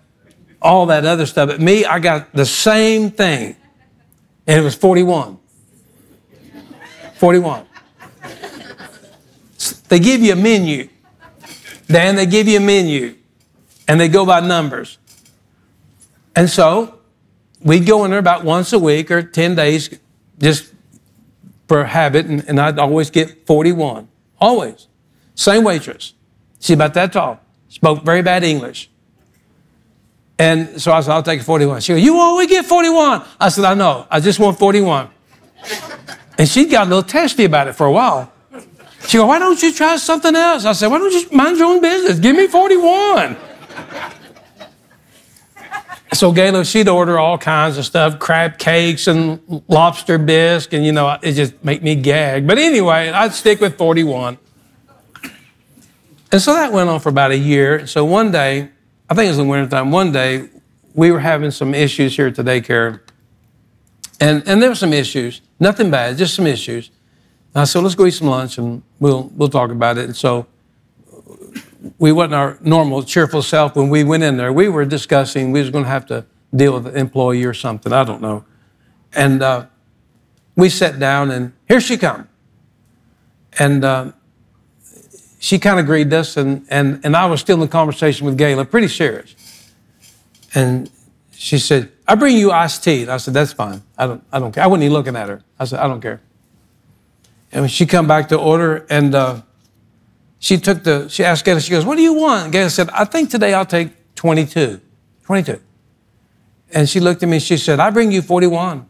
all 0.61 0.87
that 0.87 1.05
other 1.05 1.27
stuff. 1.27 1.49
But 1.49 1.61
me, 1.61 1.85
I 1.85 1.99
got 1.99 2.33
the 2.33 2.47
same 2.47 3.11
thing. 3.11 3.57
And 4.47 4.61
it 4.61 4.63
was 4.63 4.75
41. 4.75 5.39
41. 7.17 7.67
They 9.89 9.99
give 9.99 10.21
you 10.21 10.33
a 10.33 10.37
menu. 10.37 10.89
Dan, 11.87 12.17
they 12.17 12.27
give 12.27 12.49
you 12.49 12.59
a 12.59 12.61
menu. 12.61 13.17
And 13.87 13.99
they 13.99 14.09
go 14.09 14.27
by 14.27 14.41
numbers. 14.41 14.99
And 16.39 16.49
so 16.49 17.01
we'd 17.65 17.85
go 17.85 18.05
in 18.05 18.13
there 18.13 18.21
about 18.21 18.45
once 18.45 18.73
a 18.73 18.79
week 18.79 19.11
or 19.11 19.25
10 19.25 19.57
days 19.57 19.91
just 20.39 20.73
for 21.67 21.83
habit. 21.83 22.27
And, 22.27 22.49
and 22.49 22.61
I'd 22.61 22.79
always 22.79 23.11
get 23.11 23.45
41. 23.45 24.07
Always. 24.41 24.87
Same 25.35 25.65
waitress. 25.65 26.15
She's 26.61 26.75
about 26.75 26.95
that 26.95 27.13
tall. 27.13 27.41
Spoke 27.69 28.05
very 28.05 28.23
bad 28.23 28.45
English. 28.45 28.89
And 30.39 30.81
so 30.81 30.93
I 30.93 31.01
said, 31.01 31.11
I'll 31.11 31.25
take 31.25 31.43
41. 31.43 31.81
She 31.81 31.95
goes, 31.95 32.05
You 32.05 32.17
always 32.19 32.47
get 32.47 32.65
41. 32.67 33.25
I 33.41 33.49
said, 33.49 33.65
I 33.65 33.75
know. 33.75 34.07
I 34.09 34.21
just 34.21 34.39
want 34.39 34.61
41. 34.61 35.09
And 36.39 36.49
she 36.49 36.67
got 36.67 36.87
a 36.87 36.89
little 36.89 37.03
testy 37.03 37.47
about 37.47 37.67
it 37.67 37.73
for 37.73 37.87
a 37.87 37.91
while. 37.91 38.33
She 39.09 39.17
goes, 39.17 39.27
Why 39.27 39.41
don't 39.41 39.61
you 39.61 39.73
try 39.73 39.97
something 39.97 40.37
else? 40.37 40.65
I 40.65 40.73
said, 40.73 40.87
Why 40.87 40.99
don't 40.99 41.13
you 41.13 41.37
mind 41.37 41.59
your 41.59 41.67
own 41.67 41.81
business? 41.81 42.21
Give 42.21 42.37
me 42.37 42.47
41. 42.47 43.37
So 46.15 46.33
Gayla, 46.33 46.71
she'd 46.71 46.89
order 46.89 47.19
all 47.19 47.37
kinds 47.37 47.77
of 47.77 47.85
stuff, 47.85 48.19
crab 48.19 48.59
cakes 48.59 49.07
and 49.07 49.63
lobster 49.69 50.17
bisque, 50.19 50.73
and 50.73 50.85
you 50.85 50.93
know, 50.93 51.19
it 51.23 51.33
just 51.33 51.63
make 51.63 51.83
me 51.83 51.95
gag. 51.95 52.47
But 52.47 52.59
anyway, 52.59 53.11
I'd 53.11 53.35
stick 53.35 53.61
with 53.61 53.77
41. 53.77 54.39
And 56.33 56.43
so 56.43 56.55
that 56.55 56.73
went 56.73 56.89
on 56.89 57.01
for 57.01 57.09
about 57.09 57.31
a 57.31 57.37
year. 57.37 57.87
So 57.87 58.05
one 58.05 58.31
day, 58.31 58.71
I 59.09 59.15
think 59.15 59.27
it 59.27 59.31
was 59.31 59.39
in 59.39 59.49
wintertime, 59.49 59.91
one 59.91 60.13
day 60.13 60.49
we 60.95 61.11
were 61.11 61.21
having 61.21 61.51
some 61.51 61.75
issues 61.75 62.17
here 62.17 62.27
at 62.27 62.35
the 62.35 62.43
daycare. 62.43 63.01
And, 64.21 64.43
and 64.49 64.61
there 64.61 64.69
were 64.69 64.75
some 64.75 64.93
issues, 64.93 65.41
nothing 65.61 65.91
bad, 65.91 66.17
just 66.17 66.35
some 66.35 66.47
issues. 66.47 66.91
And 67.55 67.63
I 67.63 67.65
said, 67.65 67.83
let's 67.83 67.95
go 67.95 68.07
eat 68.07 68.13
some 68.13 68.29
lunch 68.29 68.59
and 68.59 68.83
we'll, 68.99 69.31
we'll 69.37 69.49
talk 69.49 69.71
about 69.71 69.97
it. 69.97 70.07
And 70.07 70.17
so 70.17 70.47
we 71.99 72.13
wasn't 72.13 72.35
our 72.35 72.59
normal 72.61 73.03
cheerful 73.03 73.43
self 73.43 73.77
when 73.77 73.89
we 73.89 74.05
went 74.05 74.23
in 74.23 74.37
there. 74.37 74.53
We 74.53 74.69
were 74.69 74.85
discussing 74.85 75.53
we 75.53 75.61
was 75.61 75.71
going 75.71 75.85
to 75.85 75.91
have 75.91 76.07
to 76.07 76.25
deal 76.55 76.75
with 76.75 76.87
an 76.87 76.97
employee 76.97 77.45
or 77.45 77.55
something. 77.55 77.93
I 77.93 78.05
don't 78.05 78.23
know. 78.23 78.45
And 79.15 79.43
uh, 79.43 79.67
we 80.57 80.69
sat 80.69 80.99
down 80.99 81.31
and 81.31 81.53
here 81.69 81.81
she 81.81 81.97
come. 81.97 82.29
And 83.59 83.85
uh, 83.85 84.13
she 85.41 85.59
kind 85.59 85.79
of 85.79 85.85
agreed 85.85 86.13
us, 86.13 86.37
and, 86.37 86.67
and, 86.69 87.01
and 87.05 87.17
I 87.17 87.27
was 87.27 87.41
still 87.41 87.63
in 87.63 87.69
conversation 87.69 88.27
with 88.27 88.39
Gayla, 88.39 88.69
pretty 88.69 88.89
serious. 88.89 89.35
And 90.55 90.91
she 91.33 91.59
said, 91.59 91.91
I 92.07 92.15
bring 92.15 92.37
you 92.37 92.51
iced 92.51 92.85
tea. 92.85 93.03
And 93.03 93.11
I 93.11 93.17
said, 93.19 93.35
that's 93.35 93.53
fine. 93.53 93.83
I 93.97 94.07
don't, 94.07 94.25
I 94.33 94.39
don't 94.39 94.53
care. 94.53 94.65
I 94.65 94.67
wasn't 94.67 94.85
even 94.85 94.93
looking 94.93 95.17
at 95.17 95.29
her. 95.29 95.43
I 95.59 95.65
said, 95.65 95.81
I 95.81 95.87
don't 95.87 96.01
care. 96.01 96.21
And 97.53 97.71
she 97.71 97.87
come 97.87 98.07
back 98.07 98.29
to 98.29 98.37
order, 98.39 98.87
and 98.91 99.15
uh, 99.15 99.43
she 100.39 100.59
took 100.59 100.85
the, 100.85 101.09
she 101.09 101.25
asked 101.25 101.45
Gayla, 101.45 101.65
she 101.65 101.71
goes, 101.71 101.85
what 101.85 101.97
do 101.97 102.03
you 102.03 102.15
want? 102.15 102.47
And 102.47 102.55
Gayla 102.55 102.71
said, 102.71 102.91
I 102.91 103.05
think 103.05 103.31
today 103.31 103.55
I'll 103.55 103.67
take 103.67 104.15
22. 104.15 104.81
22. 105.25 105.61
And 106.73 106.89
she 106.89 107.01
looked 107.01 107.23
at 107.23 107.29
me 107.29 107.37
and 107.37 107.43
she 107.43 107.57
said, 107.57 107.81
I 107.81 107.91
bring 107.91 108.13
you 108.13 108.23
41. 108.23 108.89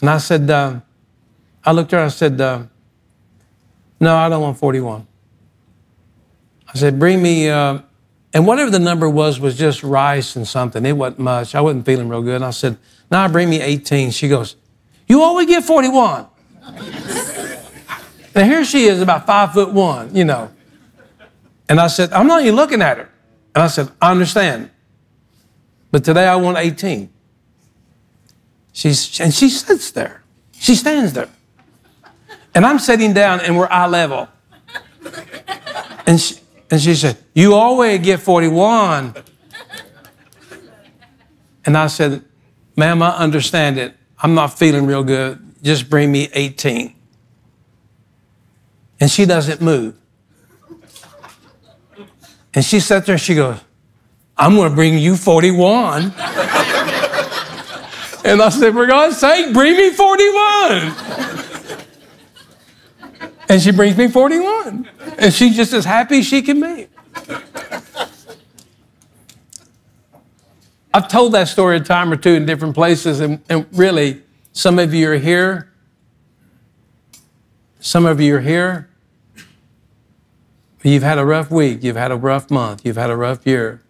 And 0.00 0.10
I 0.10 0.18
said, 0.18 0.50
uh, 0.50 0.80
I 1.64 1.72
looked 1.72 1.92
at 1.92 1.98
her, 1.98 2.04
I 2.04 2.08
said, 2.08 2.40
uh, 2.40 2.64
no, 4.00 4.16
I 4.16 4.28
don't 4.28 4.42
want 4.42 4.58
41. 4.58 5.06
I 6.74 6.78
said, 6.78 6.98
bring 6.98 7.22
me, 7.22 7.48
uh, 7.48 7.78
and 8.34 8.46
whatever 8.46 8.70
the 8.70 8.80
number 8.80 9.08
was, 9.08 9.38
was 9.38 9.56
just 9.56 9.82
rice 9.82 10.34
and 10.34 10.48
something. 10.48 10.84
It 10.84 10.92
wasn't 10.92 11.20
much. 11.20 11.54
I 11.54 11.60
wasn't 11.60 11.86
feeling 11.86 12.08
real 12.08 12.22
good. 12.22 12.36
And 12.36 12.44
I 12.44 12.50
said, 12.50 12.78
now 13.10 13.28
bring 13.28 13.48
me 13.48 13.60
18. 13.60 14.10
She 14.10 14.28
goes, 14.28 14.56
you 15.06 15.22
always 15.22 15.46
get 15.46 15.64
41. 15.64 16.26
And 18.34 18.50
here 18.50 18.64
she 18.64 18.84
is, 18.84 19.00
about 19.00 19.26
five 19.26 19.52
foot 19.52 19.70
one, 19.70 20.14
you 20.14 20.24
know. 20.24 20.50
And 21.68 21.80
I 21.80 21.86
said, 21.86 22.12
I'm 22.12 22.26
not 22.26 22.42
even 22.42 22.56
looking 22.56 22.82
at 22.82 22.98
her. 22.98 23.10
And 23.54 23.62
I 23.62 23.66
said, 23.66 23.90
I 24.00 24.10
understand. 24.10 24.70
But 25.90 26.04
today 26.04 26.26
I 26.26 26.36
want 26.36 26.58
18. 26.58 27.10
She's, 28.72 29.20
and 29.20 29.32
she 29.32 29.48
sits 29.50 29.90
there. 29.90 30.22
She 30.52 30.74
stands 30.74 31.12
there. 31.12 31.28
And 32.54 32.64
I'm 32.64 32.78
sitting 32.78 33.12
down 33.12 33.40
and 33.40 33.56
we're 33.56 33.68
eye 33.68 33.86
level. 33.86 34.28
And 36.06 36.20
she, 36.20 36.36
and 36.70 36.80
she 36.80 36.94
said, 36.94 37.18
You 37.34 37.54
always 37.54 38.00
get 38.00 38.20
41. 38.20 39.14
And 41.64 41.76
I 41.76 41.86
said, 41.86 42.24
Ma'am, 42.76 43.02
I 43.02 43.10
understand 43.16 43.78
it. 43.78 43.94
I'm 44.18 44.34
not 44.34 44.58
feeling 44.58 44.86
real 44.86 45.04
good. 45.04 45.38
Just 45.62 45.90
bring 45.90 46.10
me 46.10 46.28
18. 46.32 46.94
And 49.02 49.10
she 49.10 49.24
doesn't 49.24 49.60
move. 49.60 49.96
And 52.54 52.64
she 52.64 52.78
sat 52.78 53.04
there 53.04 53.14
and 53.14 53.20
she 53.20 53.34
goes, 53.34 53.58
I'm 54.36 54.54
going 54.54 54.70
to 54.70 54.74
bring 54.76 54.96
you 54.96 55.16
41. 55.16 56.04
and 58.24 58.40
I 58.40 58.48
said, 58.48 58.72
For 58.72 58.86
God's 58.86 59.18
sake, 59.18 59.52
bring 59.52 59.76
me 59.76 59.90
41. 59.90 60.94
and 63.48 63.60
she 63.60 63.72
brings 63.72 63.96
me 63.96 64.06
41. 64.06 64.88
And 65.18 65.34
she's 65.34 65.56
just 65.56 65.72
as 65.72 65.84
happy 65.84 66.20
as 66.20 66.26
she 66.26 66.40
can 66.40 66.60
be. 66.60 66.86
I've 70.94 71.08
told 71.08 71.32
that 71.32 71.48
story 71.48 71.78
a 71.78 71.80
time 71.80 72.12
or 72.12 72.16
two 72.16 72.34
in 72.34 72.46
different 72.46 72.76
places, 72.76 73.18
and, 73.18 73.42
and 73.48 73.66
really, 73.72 74.22
some 74.52 74.78
of 74.78 74.94
you 74.94 75.10
are 75.10 75.16
here. 75.16 75.72
Some 77.80 78.06
of 78.06 78.20
you 78.20 78.36
are 78.36 78.40
here. 78.40 78.90
You've 80.82 81.02
had 81.02 81.18
a 81.18 81.24
rough 81.24 81.50
week, 81.50 81.82
you've 81.82 81.96
had 81.96 82.10
a 82.10 82.16
rough 82.16 82.50
month, 82.50 82.84
you've 82.84 82.96
had 82.96 83.10
a 83.10 83.16
rough 83.16 83.46
year. 83.46 83.80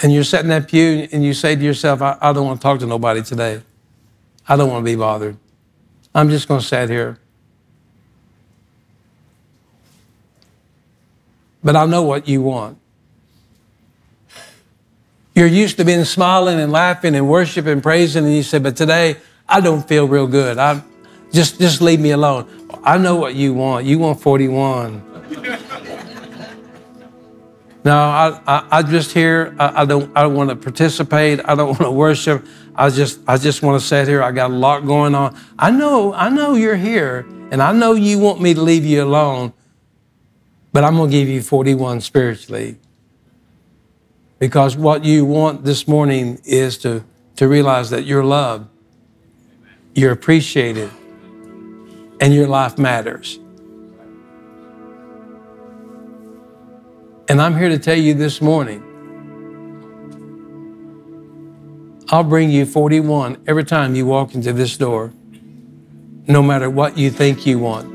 And 0.00 0.12
you're 0.12 0.24
sitting 0.24 0.46
in 0.46 0.50
that 0.50 0.68
pew 0.68 1.08
and 1.12 1.24
you 1.24 1.32
say 1.32 1.54
to 1.54 1.62
yourself, 1.62 2.02
I, 2.02 2.18
I 2.20 2.32
don't 2.32 2.46
want 2.46 2.60
to 2.60 2.62
talk 2.62 2.80
to 2.80 2.86
nobody 2.86 3.22
today. 3.22 3.62
I 4.48 4.56
don't 4.56 4.68
want 4.68 4.84
to 4.84 4.90
be 4.90 4.96
bothered. 4.96 5.36
I'm 6.14 6.28
just 6.28 6.48
going 6.48 6.60
to 6.60 6.66
sit 6.66 6.90
here. 6.90 7.18
But 11.64 11.76
I 11.76 11.86
know 11.86 12.02
what 12.02 12.28
you 12.28 12.42
want. 12.42 12.78
You're 15.34 15.46
used 15.46 15.76
to 15.78 15.84
being 15.84 16.04
smiling 16.04 16.60
and 16.60 16.70
laughing 16.72 17.14
and 17.14 17.28
worshiping 17.28 17.72
and 17.72 17.82
praising, 17.82 18.24
and 18.24 18.34
you 18.34 18.42
say, 18.42 18.58
but 18.58 18.76
today 18.76 19.16
I 19.48 19.60
don't 19.60 19.86
feel 19.86 20.06
real 20.06 20.26
good. 20.26 20.58
I 20.58 20.82
just 21.32 21.58
just 21.58 21.80
leave 21.80 22.00
me 22.00 22.10
alone. 22.10 22.46
I 22.84 22.98
know 22.98 23.16
what 23.16 23.34
you 23.34 23.54
want. 23.54 23.86
You 23.86 23.98
want 23.98 24.20
41. 24.20 25.10
No, 27.84 27.96
I, 27.96 28.40
I, 28.46 28.66
I 28.70 28.82
just 28.82 29.12
here. 29.12 29.56
I, 29.58 29.82
I, 29.82 29.84
don't. 29.84 30.16
I 30.16 30.22
don't 30.22 30.34
want 30.34 30.50
to 30.50 30.56
participate. 30.56 31.40
I 31.44 31.54
don't 31.54 31.68
want 31.68 31.80
to 31.80 31.90
worship. 31.90 32.46
I 32.74 32.90
just, 32.90 33.20
I 33.26 33.36
just 33.36 33.62
want 33.62 33.80
to 33.80 33.86
sit 33.86 34.08
here. 34.08 34.22
I 34.22 34.30
got 34.30 34.50
a 34.50 34.54
lot 34.54 34.86
going 34.86 35.14
on. 35.14 35.36
I 35.58 35.70
know, 35.70 36.14
I 36.14 36.28
know 36.28 36.54
you're 36.54 36.76
here, 36.76 37.26
and 37.50 37.60
I 37.60 37.72
know 37.72 37.92
you 37.92 38.18
want 38.18 38.40
me 38.40 38.54
to 38.54 38.62
leave 38.62 38.84
you 38.84 39.02
alone, 39.02 39.52
but 40.72 40.84
I'm 40.84 40.96
going 40.96 41.10
to 41.10 41.16
give 41.16 41.28
you 41.28 41.42
41 41.42 42.00
spiritually. 42.00 42.78
Because 44.38 44.76
what 44.76 45.04
you 45.04 45.24
want 45.24 45.64
this 45.64 45.86
morning 45.86 46.40
is 46.44 46.78
to, 46.78 47.04
to 47.36 47.46
realize 47.46 47.90
that 47.90 48.04
you're 48.04 48.24
loved, 48.24 48.68
you're 49.94 50.12
appreciated, 50.12 50.90
and 52.22 52.32
your 52.32 52.46
life 52.46 52.78
matters. 52.78 53.40
And 57.28 57.42
I'm 57.42 57.56
here 57.58 57.68
to 57.68 57.78
tell 57.78 57.96
you 57.96 58.14
this 58.14 58.40
morning 58.40 58.88
I'll 62.10 62.22
bring 62.22 62.50
you 62.50 62.64
41 62.64 63.42
every 63.48 63.64
time 63.64 63.96
you 63.96 64.06
walk 64.06 64.36
into 64.36 64.52
this 64.52 64.76
door, 64.76 65.12
no 66.28 66.42
matter 66.42 66.70
what 66.70 66.96
you 66.96 67.10
think 67.10 67.44
you 67.44 67.58
want. 67.58 67.90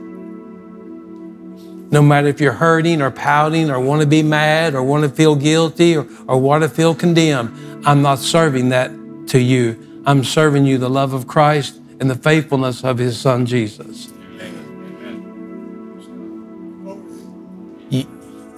No 1.90 2.02
matter 2.02 2.28
if 2.28 2.42
you're 2.42 2.52
hurting 2.52 3.02
or 3.02 3.12
pouting 3.12 3.70
or 3.70 3.80
want 3.80 4.02
to 4.02 4.08
be 4.08 4.24
mad 4.24 4.76
or 4.76 4.84
want 4.84 5.04
to 5.04 5.10
feel 5.10 5.38
guilty 5.38 5.96
or, 5.96 6.06
or 6.28 6.38
want 6.38 6.64
to 6.64 6.70
feel 6.70 6.94
condemned, 6.94 7.88
I'm 7.88 8.02
not 8.02 8.20
serving 8.20 8.70
that 8.70 8.92
to 9.28 9.40
you. 9.40 10.02
I'm 10.06 10.26
serving 10.26 10.66
you 10.66 10.78
the 10.80 10.90
love 10.90 11.14
of 11.14 11.28
Christ 11.28 11.80
and 12.02 12.10
the 12.10 12.16
faithfulness 12.16 12.84
of 12.84 12.98
His 12.98 13.18
Son 13.18 13.46
Jesus. 13.46 14.12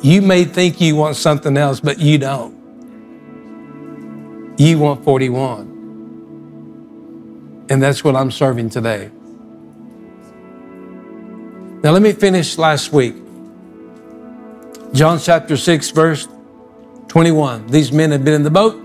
You, 0.01 0.21
may 0.21 0.45
think 0.45 0.79
you 0.79 0.95
want 0.95 1.15
something 1.15 1.57
else, 1.57 1.79
but 1.79 1.99
you 1.99 2.17
don't. 2.17 2.57
You 4.57 4.79
want 4.79 5.03
41. 5.03 5.67
And 7.69 7.83
that's 7.83 8.03
what 8.03 8.15
I'm 8.15 8.31
serving 8.31 8.69
today. 8.69 9.11
Now, 11.83 11.91
let 11.91 12.01
me 12.01 12.13
finish 12.13 12.57
last 12.57 12.91
week. 12.91 13.15
John 14.93 15.19
chapter 15.19 15.55
6, 15.55 15.91
verse 15.91 16.27
21. 17.07 17.67
These 17.67 17.91
men 17.91 18.11
had 18.11 18.25
been 18.25 18.33
in 18.33 18.43
the 18.43 18.49
boat 18.49 18.81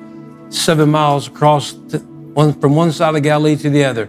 seven 0.51 0.91
miles 0.91 1.29
across 1.29 1.73
one, 1.73 2.53
from 2.61 2.75
one 2.75 2.93
side 2.93 3.15
of 3.15 3.23
Galilee 3.23 3.57
to 3.57 3.71
the 3.71 3.85
other. 3.85 4.09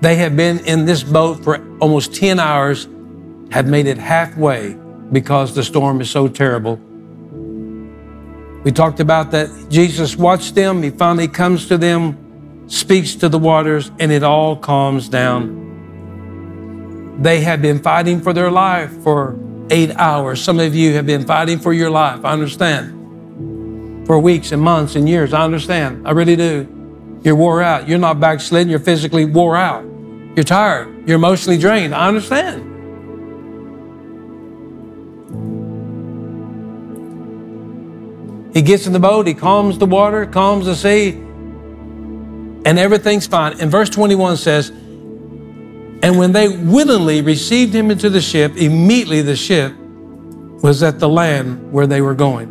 They 0.00 0.16
had 0.16 0.36
been 0.36 0.58
in 0.60 0.84
this 0.84 1.02
boat 1.02 1.42
for 1.42 1.64
almost 1.80 2.14
10 2.14 2.38
hours, 2.38 2.86
had 3.50 3.66
made 3.66 3.86
it 3.86 3.98
halfway 3.98 4.76
because 5.12 5.54
the 5.54 5.62
storm 5.62 6.00
is 6.00 6.10
so 6.10 6.28
terrible 6.28 6.80
we 8.66 8.72
talked 8.72 8.98
about 8.98 9.30
that 9.30 9.48
Jesus 9.70 10.16
watched 10.16 10.56
them, 10.56 10.82
he 10.82 10.90
finally 10.90 11.28
comes 11.28 11.68
to 11.68 11.78
them, 11.78 12.64
speaks 12.66 13.14
to 13.14 13.28
the 13.28 13.38
waters, 13.38 13.92
and 14.00 14.10
it 14.10 14.24
all 14.24 14.56
calms 14.56 15.08
down. 15.08 15.62
They 17.22 17.42
have 17.42 17.62
been 17.62 17.78
fighting 17.78 18.20
for 18.20 18.32
their 18.32 18.50
life 18.50 18.90
for 19.04 19.38
eight 19.70 19.92
hours. 19.92 20.42
Some 20.42 20.58
of 20.58 20.74
you 20.74 20.94
have 20.94 21.06
been 21.06 21.24
fighting 21.24 21.60
for 21.60 21.72
your 21.72 21.90
life. 21.90 22.24
I 22.24 22.32
understand. 22.32 24.04
For 24.04 24.18
weeks 24.18 24.50
and 24.50 24.60
months 24.60 24.96
and 24.96 25.08
years. 25.08 25.32
I 25.32 25.44
understand. 25.44 26.04
I 26.08 26.10
really 26.10 26.34
do. 26.34 26.66
You're 27.22 27.36
wore 27.36 27.62
out. 27.62 27.86
You're 27.88 28.00
not 28.00 28.18
backslidden. 28.18 28.68
You're 28.68 28.80
physically 28.80 29.26
wore 29.26 29.56
out. 29.56 29.84
You're 30.34 30.42
tired. 30.42 30.88
You're 31.06 31.18
emotionally 31.18 31.56
drained. 31.56 31.94
I 31.94 32.08
understand. 32.08 32.65
He 38.56 38.62
gets 38.62 38.86
in 38.86 38.94
the 38.94 38.98
boat, 38.98 39.26
he 39.26 39.34
calms 39.34 39.76
the 39.76 39.84
water, 39.84 40.24
calms 40.24 40.64
the 40.64 40.74
sea, 40.74 41.10
and 41.10 42.78
everything's 42.78 43.26
fine. 43.26 43.60
And 43.60 43.70
verse 43.70 43.90
21 43.90 44.38
says, 44.38 44.70
And 44.70 46.16
when 46.16 46.32
they 46.32 46.48
willingly 46.48 47.20
received 47.20 47.74
him 47.74 47.90
into 47.90 48.08
the 48.08 48.22
ship, 48.22 48.56
immediately 48.56 49.20
the 49.20 49.36
ship 49.36 49.74
was 50.62 50.82
at 50.82 50.98
the 50.98 51.06
land 51.06 51.70
where 51.70 51.86
they 51.86 52.00
were 52.00 52.14
going. 52.14 52.48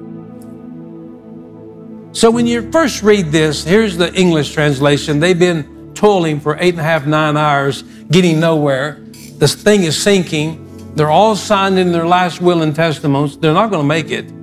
So 2.12 2.30
when 2.30 2.46
you 2.46 2.72
first 2.72 3.02
read 3.02 3.32
this, 3.32 3.64
here's 3.64 3.98
the 3.98 4.14
English 4.14 4.54
translation. 4.54 5.20
They've 5.20 5.40
been 5.40 5.92
toiling 5.96 6.40
for 6.40 6.56
eight 6.60 6.76
and 6.76 6.82
a 6.82 6.84
half, 6.84 7.08
nine 7.08 7.36
hours, 7.36 7.82
getting 8.12 8.40
nowhere. 8.40 9.00
This 9.40 9.56
thing 9.56 9.82
is 9.82 10.00
sinking. 10.00 10.94
They're 10.94 11.10
all 11.10 11.36
signed 11.36 11.80
in 11.80 11.92
their 11.92 12.06
last 12.06 12.42
will 12.42 12.62
and 12.62 12.76
testaments. 12.76 13.38
They're 13.38 13.56
not 13.56 13.72
going 13.72 13.82
to 13.82 13.88
make 13.88 14.12
it. 14.12 14.35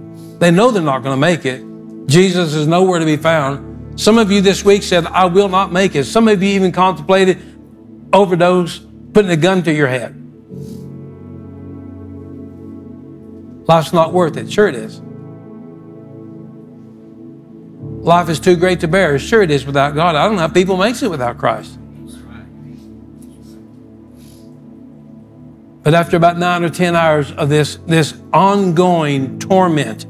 They 0.42 0.50
know 0.50 0.72
they're 0.72 0.82
not 0.82 1.04
going 1.04 1.14
to 1.14 1.20
make 1.20 1.46
it. 1.46 1.62
Jesus 2.08 2.52
is 2.54 2.66
nowhere 2.66 2.98
to 2.98 3.04
be 3.04 3.16
found. 3.16 4.00
Some 4.00 4.18
of 4.18 4.32
you 4.32 4.40
this 4.40 4.64
week 4.64 4.82
said, 4.82 5.06
I 5.06 5.26
will 5.26 5.48
not 5.48 5.70
make 5.70 5.94
it. 5.94 6.02
Some 6.02 6.26
of 6.26 6.42
you 6.42 6.48
even 6.48 6.72
contemplated 6.72 7.38
overdose, 8.12 8.80
putting 9.12 9.30
a 9.30 9.36
gun 9.36 9.62
to 9.62 9.72
your 9.72 9.86
head. 9.86 10.16
Life's 13.68 13.92
not 13.92 14.12
worth 14.12 14.36
it. 14.36 14.50
Sure, 14.50 14.66
it 14.66 14.74
is. 14.74 15.00
Life 18.04 18.28
is 18.28 18.40
too 18.40 18.56
great 18.56 18.80
to 18.80 18.88
bear. 18.88 19.20
Sure, 19.20 19.42
it 19.42 19.50
is 19.52 19.64
without 19.64 19.94
God. 19.94 20.16
I 20.16 20.24
don't 20.24 20.34
know 20.34 20.40
how 20.40 20.48
people 20.48 20.76
makes 20.76 21.04
it 21.04 21.08
without 21.12 21.38
Christ. 21.38 21.78
But 25.84 25.94
after 25.94 26.16
about 26.16 26.36
nine 26.36 26.64
or 26.64 26.68
ten 26.68 26.96
hours 26.96 27.30
of 27.30 27.48
this, 27.48 27.76
this 27.86 28.20
ongoing 28.32 29.38
torment, 29.38 30.06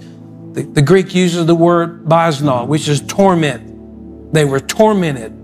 the, 0.53 0.63
the 0.63 0.83
Greek 0.83 1.15
uses 1.15 1.47
the 1.47 1.55
word 1.55 2.05
basna, 2.05 2.67
which 2.67 2.89
is 2.89 3.01
torment. 3.01 4.33
They 4.33 4.45
were 4.45 4.61
tormented. 4.61 5.39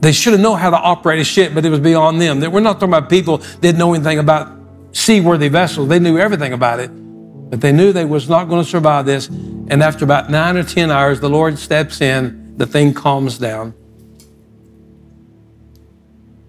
They 0.00 0.12
should 0.12 0.32
have 0.34 0.40
known 0.40 0.58
how 0.58 0.70
to 0.70 0.78
operate 0.78 1.20
a 1.20 1.24
ship, 1.24 1.54
but 1.54 1.64
it 1.64 1.70
was 1.70 1.80
beyond 1.80 2.20
them. 2.20 2.40
We're 2.52 2.60
not 2.60 2.74
talking 2.74 2.90
about 2.90 3.10
people 3.10 3.38
that 3.38 3.60
didn't 3.60 3.78
know 3.78 3.94
anything 3.94 4.18
about 4.18 4.56
seaworthy 4.92 5.48
vessels. 5.48 5.88
They 5.88 5.98
knew 5.98 6.18
everything 6.18 6.52
about 6.52 6.80
it, 6.80 6.88
but 6.88 7.60
they 7.60 7.72
knew 7.72 7.92
they 7.92 8.04
was 8.04 8.28
not 8.28 8.48
going 8.48 8.62
to 8.62 8.68
survive 8.68 9.06
this. 9.06 9.26
And 9.26 9.82
after 9.82 10.04
about 10.04 10.30
nine 10.30 10.56
or 10.56 10.62
ten 10.62 10.90
hours, 10.90 11.20
the 11.20 11.28
Lord 11.28 11.58
steps 11.58 12.00
in 12.00 12.56
the 12.56 12.66
thing 12.66 12.94
calms 12.94 13.38
down. 13.38 13.74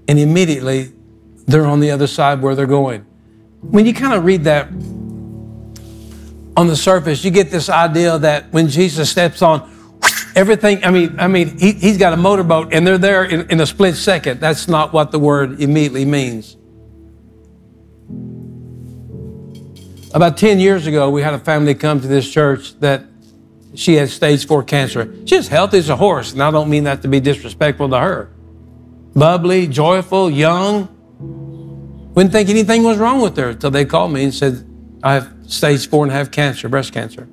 And 0.07 0.19
immediately 0.19 0.91
they're 1.47 1.65
on 1.65 1.79
the 1.79 1.91
other 1.91 2.07
side 2.07 2.41
where 2.41 2.55
they're 2.55 2.65
going. 2.65 3.05
When 3.61 3.85
you 3.85 3.93
kind 3.93 4.13
of 4.13 4.25
read 4.25 4.43
that 4.45 4.69
on 6.59 6.67
the 6.67 6.75
surface, 6.75 7.23
you 7.23 7.31
get 7.31 7.49
this 7.49 7.69
idea 7.69 8.19
that 8.19 8.51
when 8.51 8.67
Jesus 8.67 9.09
steps 9.09 9.41
on, 9.41 9.71
everything, 10.35 10.83
I 10.83 10.91
mean, 10.91 11.17
I 11.17 11.29
mean, 11.29 11.57
he, 11.57 11.71
has 11.71 11.97
got 11.97 12.11
a 12.11 12.17
motorboat 12.17 12.73
and 12.73 12.85
they're 12.85 12.97
there 12.97 13.23
in, 13.23 13.49
in 13.49 13.61
a 13.61 13.65
split 13.65 13.95
second. 13.95 14.41
That's 14.41 14.67
not 14.67 14.91
what 14.91 15.13
the 15.13 15.19
word 15.19 15.61
immediately 15.61 16.03
means. 16.03 16.57
About 20.13 20.35
10 20.35 20.59
years 20.59 20.85
ago, 20.85 21.09
we 21.09 21.21
had 21.21 21.33
a 21.33 21.39
family 21.39 21.75
come 21.75 22.01
to 22.01 22.07
this 22.07 22.29
church 22.29 22.77
that 22.81 23.05
she 23.73 23.93
had 23.93 24.09
stage 24.09 24.45
four 24.45 24.61
cancer. 24.61 25.15
She's 25.25 25.47
healthy 25.47 25.77
as 25.77 25.87
a 25.87 25.95
horse, 25.95 26.33
and 26.33 26.43
I 26.43 26.51
don't 26.51 26.69
mean 26.69 26.83
that 26.83 27.03
to 27.03 27.07
be 27.07 27.21
disrespectful 27.21 27.87
to 27.87 27.99
her. 27.99 28.31
Bubbly, 29.13 29.65
joyful, 29.67 30.29
young. 30.29 30.89
Wouldn't 32.15 32.33
think 32.33 32.49
anything 32.49 32.83
was 32.83 32.97
wrong 32.97 33.21
with 33.21 33.37
her 33.37 33.51
until 33.51 33.71
they 33.71 33.85
called 33.85 34.11
me 34.11 34.25
and 34.25 34.33
said, 34.33 34.65
I 35.01 35.13
have 35.13 35.38
stage 35.49 35.89
four 35.89 36.05
and 36.05 36.11
a 36.11 36.15
half 36.15 36.31
cancer, 36.31 36.69
breast 36.69 36.93
cancer. 36.93 37.27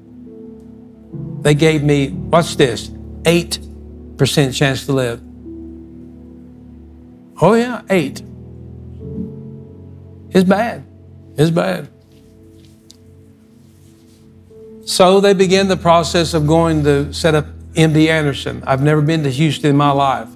They 1.43 1.55
gave 1.55 1.83
me, 1.83 2.09
what's 2.09 2.57
this? 2.57 2.89
8% 2.89 4.55
chance 4.55 4.87
to 4.87 4.93
live. 4.93 5.21
Oh, 7.41 7.55
yeah, 7.55 7.83
eight. 7.91 8.23
It's 10.31 10.49
bad. 10.49 10.85
It's 11.37 11.51
bad. 11.51 11.89
So 14.87 15.21
they 15.21 15.35
began 15.35 15.69
the 15.69 15.77
process 15.77 16.33
of 16.33 16.47
going 16.47 16.85
to 16.85 17.13
set 17.13 17.35
up 17.35 17.47
MD 17.75 18.09
Anderson. 18.09 18.63
I've 18.67 18.83
never 18.83 19.03
been 19.03 19.23
to 19.25 19.31
Houston 19.31 19.71
in 19.71 19.77
my 19.77 19.91
life. 19.91 20.29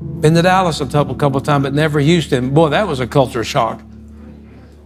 Been 0.00 0.34
to 0.34 0.42
Dallas 0.42 0.80
a 0.80 0.86
couple, 0.86 1.14
couple 1.14 1.40
times, 1.40 1.64
but 1.64 1.74
never 1.74 2.00
Houston. 2.00 2.54
Boy, 2.54 2.70
that 2.70 2.86
was 2.86 3.00
a 3.00 3.06
culture 3.06 3.44
shock. 3.44 3.82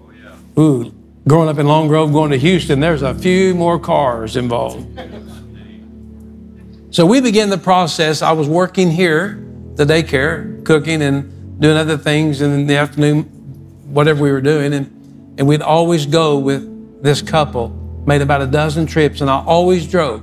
Oh 0.02 0.10
yeah. 0.10 0.60
Ooh, 0.62 0.92
growing 1.26 1.48
up 1.48 1.58
in 1.58 1.66
Lone 1.66 1.88
Grove, 1.88 2.12
going 2.12 2.30
to 2.30 2.38
Houston, 2.38 2.80
there's 2.80 3.02
a 3.02 3.14
few 3.14 3.54
more 3.54 3.78
cars 3.78 4.36
involved. 4.36 4.86
So 6.90 7.06
we 7.06 7.20
began 7.20 7.50
the 7.50 7.58
process. 7.58 8.22
I 8.22 8.32
was 8.32 8.48
working 8.48 8.90
here, 8.90 9.44
the 9.74 9.84
daycare, 9.84 10.64
cooking 10.64 11.02
and 11.02 11.60
doing 11.60 11.76
other 11.76 11.96
things, 11.96 12.40
and 12.40 12.54
in 12.54 12.66
the 12.66 12.76
afternoon, 12.76 13.24
whatever 13.92 14.22
we 14.22 14.30
were 14.30 14.40
doing, 14.40 14.72
and, 14.74 15.34
and 15.38 15.48
we'd 15.48 15.62
always 15.62 16.06
go 16.06 16.38
with 16.38 17.02
this 17.02 17.20
couple 17.22 17.68
made 18.06 18.22
about 18.22 18.42
a 18.42 18.46
dozen 18.46 18.86
trips, 18.86 19.20
and 19.20 19.30
I 19.30 19.42
always 19.44 19.86
drove. 19.88 20.22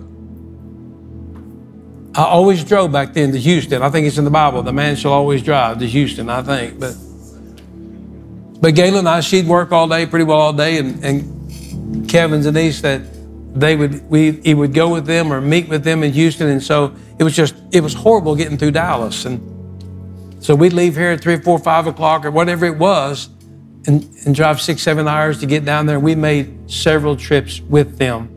I 2.16 2.24
always 2.24 2.64
drove 2.64 2.92
back 2.92 3.14
then 3.14 3.32
to 3.32 3.40
Houston. 3.40 3.82
I 3.82 3.90
think 3.90 4.06
it's 4.06 4.18
in 4.18 4.26
the 4.26 4.32
Bible. 4.32 4.62
The 4.62 4.74
man 4.74 4.96
shall 4.96 5.14
always 5.14 5.42
drive 5.42 5.80
to 5.80 5.88
Houston, 5.88 6.30
I 6.30 6.42
think. 6.42 6.80
But 6.80 6.96
but 8.62 8.76
Gayla 8.76 9.00
and 9.00 9.10
I, 9.10 9.20
she'd 9.20 9.48
work 9.48 9.72
all 9.72 9.88
day, 9.88 10.06
pretty 10.06 10.26
well 10.26 10.40
all 10.40 10.54
day, 10.54 10.78
and, 10.78 11.04
and 11.04 12.10
Kevin's 12.10 12.46
and 12.46 12.56
Denise 12.56 12.82
that 12.82 13.02
they 13.54 13.76
would 13.76 14.10
we 14.10 14.32
he 14.32 14.54
would 14.54 14.74
go 14.74 14.94
with 14.94 15.06
them 15.06 15.34
or 15.34 15.42
meet 15.42 15.68
with 15.68 15.84
them 15.84 16.04
in 16.04 16.14
Houston, 16.14 16.48
and 16.48 16.64
so 16.64 16.96
it 17.20 17.24
was 17.24 17.36
just 17.36 17.56
it 17.72 17.82
was 17.82 17.94
horrible 17.94 18.36
getting 18.36 18.58
through 18.58 18.72
Dallas, 18.72 19.26
and 19.26 19.52
so 20.42 20.56
we'd 20.56 20.74
leave 20.74 20.96
here 20.96 21.12
at 21.12 21.22
three, 21.22 21.38
four, 21.38 21.60
five 21.60 21.86
o'clock 21.86 22.26
or 22.26 22.32
whatever 22.32 22.66
it 22.66 22.78
was, 22.78 23.30
and, 23.86 24.10
and 24.26 24.34
drive 24.34 24.60
six, 24.60 24.82
seven 24.82 25.08
hours 25.08 25.40
to 25.42 25.46
get 25.46 25.66
down 25.66 25.86
there. 25.86 26.00
We 26.00 26.16
made 26.16 26.72
several 26.72 27.16
trips 27.16 27.62
with 27.62 27.98
them. 27.98 28.28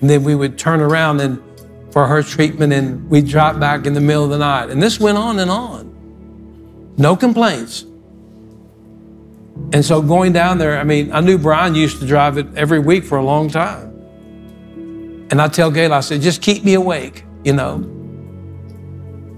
And 0.00 0.08
then 0.08 0.24
we 0.24 0.34
would 0.34 0.58
turn 0.58 0.80
around 0.80 1.20
and 1.20 1.40
for 1.92 2.06
her 2.06 2.22
treatment 2.22 2.72
and 2.72 3.08
we'd 3.10 3.26
drop 3.26 3.58
back 3.60 3.86
in 3.86 3.94
the 3.94 4.00
middle 4.00 4.24
of 4.24 4.30
the 4.30 4.38
night. 4.38 4.70
And 4.70 4.82
this 4.82 4.98
went 4.98 5.18
on 5.18 5.38
and 5.38 5.50
on. 5.50 6.94
No 6.96 7.16
complaints. 7.16 7.84
And 9.72 9.84
so 9.84 10.02
going 10.02 10.32
down 10.32 10.58
there, 10.58 10.78
I 10.78 10.84
mean, 10.84 11.12
I 11.12 11.20
knew 11.20 11.38
Brian 11.38 11.74
used 11.74 12.00
to 12.00 12.06
drive 12.06 12.38
it 12.38 12.46
every 12.56 12.80
week 12.80 13.04
for 13.04 13.18
a 13.18 13.24
long 13.24 13.48
time. 13.48 13.88
And 15.30 15.40
I 15.40 15.46
tell 15.46 15.70
Gail, 15.70 15.92
I 15.92 16.00
said, 16.00 16.22
just 16.22 16.42
keep 16.42 16.64
me 16.64 16.74
awake, 16.74 17.24
you 17.44 17.52
know. 17.52 17.76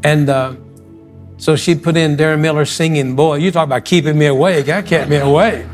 And 0.04 0.28
uh, 0.28 0.56
so 1.36 1.54
she 1.54 1.74
put 1.74 1.96
in 1.96 2.16
Darren 2.16 2.40
Miller 2.40 2.64
singing, 2.64 3.14
Boy, 3.14 3.36
you 3.36 3.50
talk 3.50 3.64
about 3.64 3.84
keeping 3.84 4.18
me 4.18 4.26
awake. 4.26 4.66
That 4.66 4.86
kept 4.86 5.10
me 5.10 5.16
awake. 5.16 5.66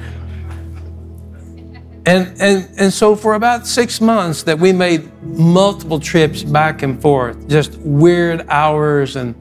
And, 2.04 2.40
and, 2.40 2.68
and 2.78 2.92
so 2.92 3.14
for 3.14 3.34
about 3.34 3.66
six 3.66 4.00
months 4.00 4.42
that 4.44 4.58
we 4.58 4.72
made 4.72 5.12
multiple 5.22 6.00
trips 6.00 6.42
back 6.42 6.82
and 6.82 7.00
forth, 7.00 7.48
just 7.48 7.76
weird 7.76 8.46
hours 8.48 9.14
and 9.14 9.34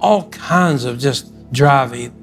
all 0.00 0.28
kinds 0.30 0.84
of 0.84 0.98
just 0.98 1.32
driving. 1.52 2.21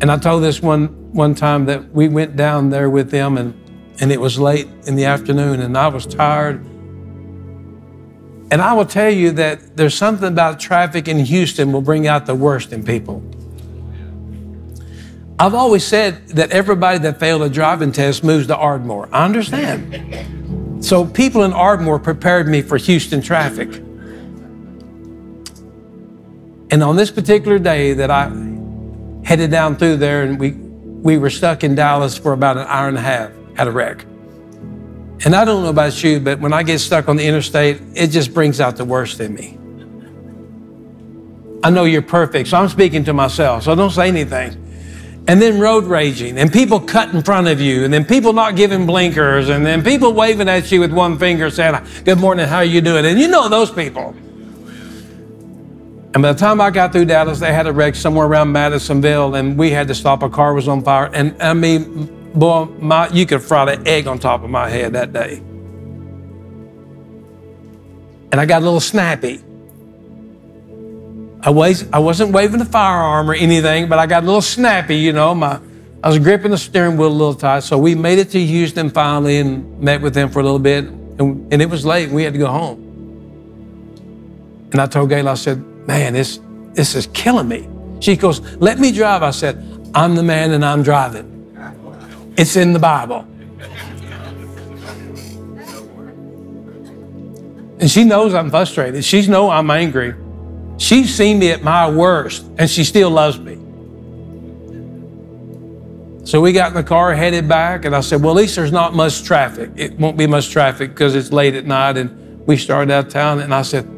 And 0.00 0.10
I 0.10 0.16
told 0.16 0.42
this 0.42 0.62
one 0.62 0.88
one 1.12 1.34
time 1.34 1.66
that 1.66 1.92
we 1.92 2.08
went 2.08 2.36
down 2.36 2.70
there 2.70 2.88
with 2.88 3.10
them 3.10 3.36
and, 3.36 3.54
and 4.00 4.12
it 4.12 4.20
was 4.20 4.38
late 4.38 4.68
in 4.86 4.94
the 4.94 5.04
afternoon 5.06 5.60
and 5.60 5.76
I 5.76 5.88
was 5.88 6.06
tired 6.06 6.64
and 8.50 8.60
I 8.60 8.72
will 8.72 8.86
tell 8.86 9.10
you 9.10 9.30
that 9.32 9.76
there's 9.76 9.94
something 9.94 10.26
about 10.28 10.58
traffic 10.58 11.06
in 11.06 11.20
Houston 11.20 11.70
will 11.72 11.82
bring 11.82 12.08
out 12.08 12.26
the 12.26 12.34
worst 12.34 12.72
in 12.72 12.84
people. 12.84 13.22
I've 15.38 15.54
always 15.54 15.86
said 15.86 16.28
that 16.30 16.50
everybody 16.50 16.98
that 16.98 17.20
failed 17.20 17.42
a 17.42 17.48
driving 17.48 17.92
test 17.92 18.24
moves 18.24 18.48
to 18.48 18.56
Ardmore. 18.56 19.08
I 19.12 19.24
understand. 19.24 20.84
So 20.84 21.06
people 21.06 21.44
in 21.44 21.52
Ardmore 21.52 21.98
prepared 21.98 22.48
me 22.48 22.60
for 22.60 22.76
Houston 22.76 23.22
traffic. 23.22 23.72
And 26.72 26.82
on 26.82 26.96
this 26.96 27.10
particular 27.10 27.58
day 27.58 27.94
that 27.94 28.10
I 28.10 28.28
headed 29.24 29.50
down 29.50 29.76
through 29.76 29.96
there 29.96 30.22
and 30.22 30.38
we, 30.38 30.52
we 30.52 31.18
were 31.18 31.30
stuck 31.30 31.64
in 31.64 31.74
Dallas 31.74 32.16
for 32.16 32.32
about 32.32 32.56
an 32.56 32.66
hour 32.66 32.88
and 32.88 32.96
a 32.96 33.02
half 33.02 33.30
at 33.56 33.66
a 33.66 33.70
wreck. 33.70 34.04
And 35.24 35.36
I 35.36 35.44
don't 35.44 35.62
know 35.62 35.70
about 35.70 36.02
you, 36.02 36.18
but 36.18 36.40
when 36.40 36.52
I 36.52 36.62
get 36.62 36.78
stuck 36.78 37.08
on 37.08 37.16
the 37.16 37.26
interstate, 37.26 37.80
it 37.94 38.08
just 38.08 38.32
brings 38.32 38.60
out 38.60 38.76
the 38.76 38.86
worst 38.86 39.20
in 39.20 39.34
me. 39.34 39.58
I 41.62 41.68
know 41.68 41.84
you're 41.84 42.00
perfect, 42.00 42.48
so 42.48 42.56
I'm 42.56 42.70
speaking 42.70 43.04
to 43.04 43.12
myself, 43.12 43.64
so 43.64 43.74
don't 43.74 43.90
say 43.90 44.08
anything. 44.08 44.56
And 45.28 45.40
then 45.40 45.60
road 45.60 45.84
raging, 45.84 46.38
and 46.38 46.50
people 46.50 46.80
cut 46.80 47.12
in 47.12 47.22
front 47.22 47.48
of 47.48 47.60
you, 47.60 47.84
and 47.84 47.92
then 47.92 48.06
people 48.06 48.32
not 48.32 48.56
giving 48.56 48.86
blinkers, 48.86 49.50
and 49.50 49.64
then 49.64 49.84
people 49.84 50.14
waving 50.14 50.48
at 50.48 50.72
you 50.72 50.80
with 50.80 50.92
one 50.92 51.18
finger 51.18 51.50
saying, 51.50 51.76
Good 52.04 52.18
morning, 52.18 52.48
how 52.48 52.56
are 52.56 52.64
you 52.64 52.80
doing? 52.80 53.04
And 53.04 53.20
you 53.20 53.28
know 53.28 53.48
those 53.50 53.70
people. 53.70 54.16
And 56.12 56.22
by 56.22 56.32
the 56.32 56.38
time 56.38 56.60
I 56.60 56.70
got 56.70 56.92
through 56.92 57.04
Dallas, 57.04 57.38
they 57.38 57.52
had 57.52 57.66
a 57.66 57.72
wreck 57.72 57.94
somewhere 57.94 58.26
around 58.26 58.52
Madisonville, 58.52 59.36
and 59.36 59.56
we 59.56 59.70
had 59.70 59.88
to 59.88 59.94
stop. 59.94 60.22
A 60.22 60.28
car 60.28 60.54
was 60.54 60.66
on 60.66 60.82
fire. 60.82 61.08
And 61.12 61.40
I 61.40 61.54
mean, 61.54 62.20
Boy, 62.34 62.66
my, 62.78 63.08
you 63.08 63.26
could 63.26 63.42
fry 63.42 63.74
the 63.74 63.88
egg 63.88 64.06
on 64.06 64.18
top 64.18 64.44
of 64.44 64.50
my 64.50 64.68
head 64.68 64.92
that 64.92 65.12
day. 65.12 65.38
And 68.32 68.40
I 68.40 68.46
got 68.46 68.62
a 68.62 68.64
little 68.64 68.80
snappy. 68.80 69.42
I, 71.42 71.50
was, 71.50 71.90
I 71.92 71.98
wasn't 71.98 72.32
waving 72.32 72.58
the 72.58 72.64
firearm 72.64 73.28
or 73.28 73.34
anything, 73.34 73.88
but 73.88 73.98
I 73.98 74.06
got 74.06 74.22
a 74.22 74.26
little 74.26 74.42
snappy, 74.42 74.96
you 74.96 75.12
know. 75.12 75.34
My, 75.34 75.58
I 76.04 76.08
was 76.08 76.18
gripping 76.20 76.52
the 76.52 76.58
steering 76.58 76.96
wheel 76.96 77.08
a 77.08 77.10
little 77.10 77.34
tight. 77.34 77.60
So 77.60 77.76
we 77.78 77.96
made 77.96 78.18
it 78.18 78.30
to 78.30 78.40
Houston 78.40 78.90
finally 78.90 79.38
and 79.38 79.80
met 79.80 80.00
with 80.00 80.14
them 80.14 80.30
for 80.30 80.38
a 80.38 80.44
little 80.44 80.60
bit. 80.60 80.84
And, 80.84 81.52
and 81.52 81.60
it 81.60 81.68
was 81.68 81.84
late. 81.84 82.10
We 82.10 82.22
had 82.22 82.34
to 82.34 82.38
go 82.38 82.46
home. 82.46 82.86
And 84.70 84.80
I 84.80 84.86
told 84.86 85.08
Gail, 85.08 85.28
I 85.28 85.34
said, 85.34 85.64
man, 85.90 86.12
this, 86.12 86.38
this 86.72 86.94
is 86.94 87.08
killing 87.08 87.48
me. 87.48 87.68
She 87.98 88.14
goes, 88.14 88.40
let 88.58 88.78
me 88.78 88.92
drive. 88.92 89.24
I 89.24 89.32
said, 89.32 89.56
I'm 89.92 90.14
the 90.14 90.22
man 90.22 90.52
and 90.52 90.64
I'm 90.64 90.84
driving. 90.84 91.26
It's 92.36 92.54
in 92.54 92.72
the 92.72 92.78
Bible. 92.78 93.26
And 97.80 97.90
she 97.90 98.04
knows 98.04 98.34
I'm 98.34 98.50
frustrated. 98.50 99.04
She 99.04 99.26
knows 99.26 99.50
I'm 99.50 99.68
angry. 99.68 100.14
She's 100.78 101.12
seen 101.12 101.40
me 101.40 101.50
at 101.50 101.62
my 101.62 101.90
worst, 101.90 102.46
and 102.56 102.70
she 102.70 102.84
still 102.84 103.10
loves 103.10 103.38
me. 103.38 103.56
So 106.24 106.40
we 106.40 106.52
got 106.52 106.68
in 106.68 106.74
the 106.74 106.84
car, 106.84 107.14
headed 107.14 107.48
back, 107.48 107.84
and 107.84 107.96
I 107.96 108.00
said, 108.00 108.22
Well, 108.22 108.30
at 108.32 108.36
least 108.36 108.54
there's 108.56 108.70
not 108.70 108.94
much 108.94 109.24
traffic. 109.24 109.70
It 109.76 109.98
won't 109.98 110.16
be 110.16 110.26
much 110.26 110.50
traffic 110.50 110.90
because 110.90 111.14
it's 111.14 111.32
late 111.32 111.54
at 111.54 111.66
night. 111.66 111.96
And 111.96 112.46
we 112.46 112.56
started 112.56 112.92
out 112.92 113.06
of 113.06 113.12
town, 113.12 113.40
and 113.40 113.52
I 113.52 113.62
said, 113.62 113.88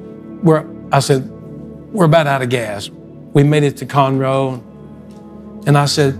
We're 0.42 0.64
I 0.92 1.00
said, 1.00 1.28
We're 1.92 2.06
about 2.06 2.26
out 2.26 2.42
of 2.42 2.48
gas. 2.48 2.88
We 2.88 3.42
made 3.42 3.62
it 3.62 3.76
to 3.78 3.86
Conroe. 3.86 4.62
And 5.66 5.76
I 5.78 5.84
said, 5.84 6.18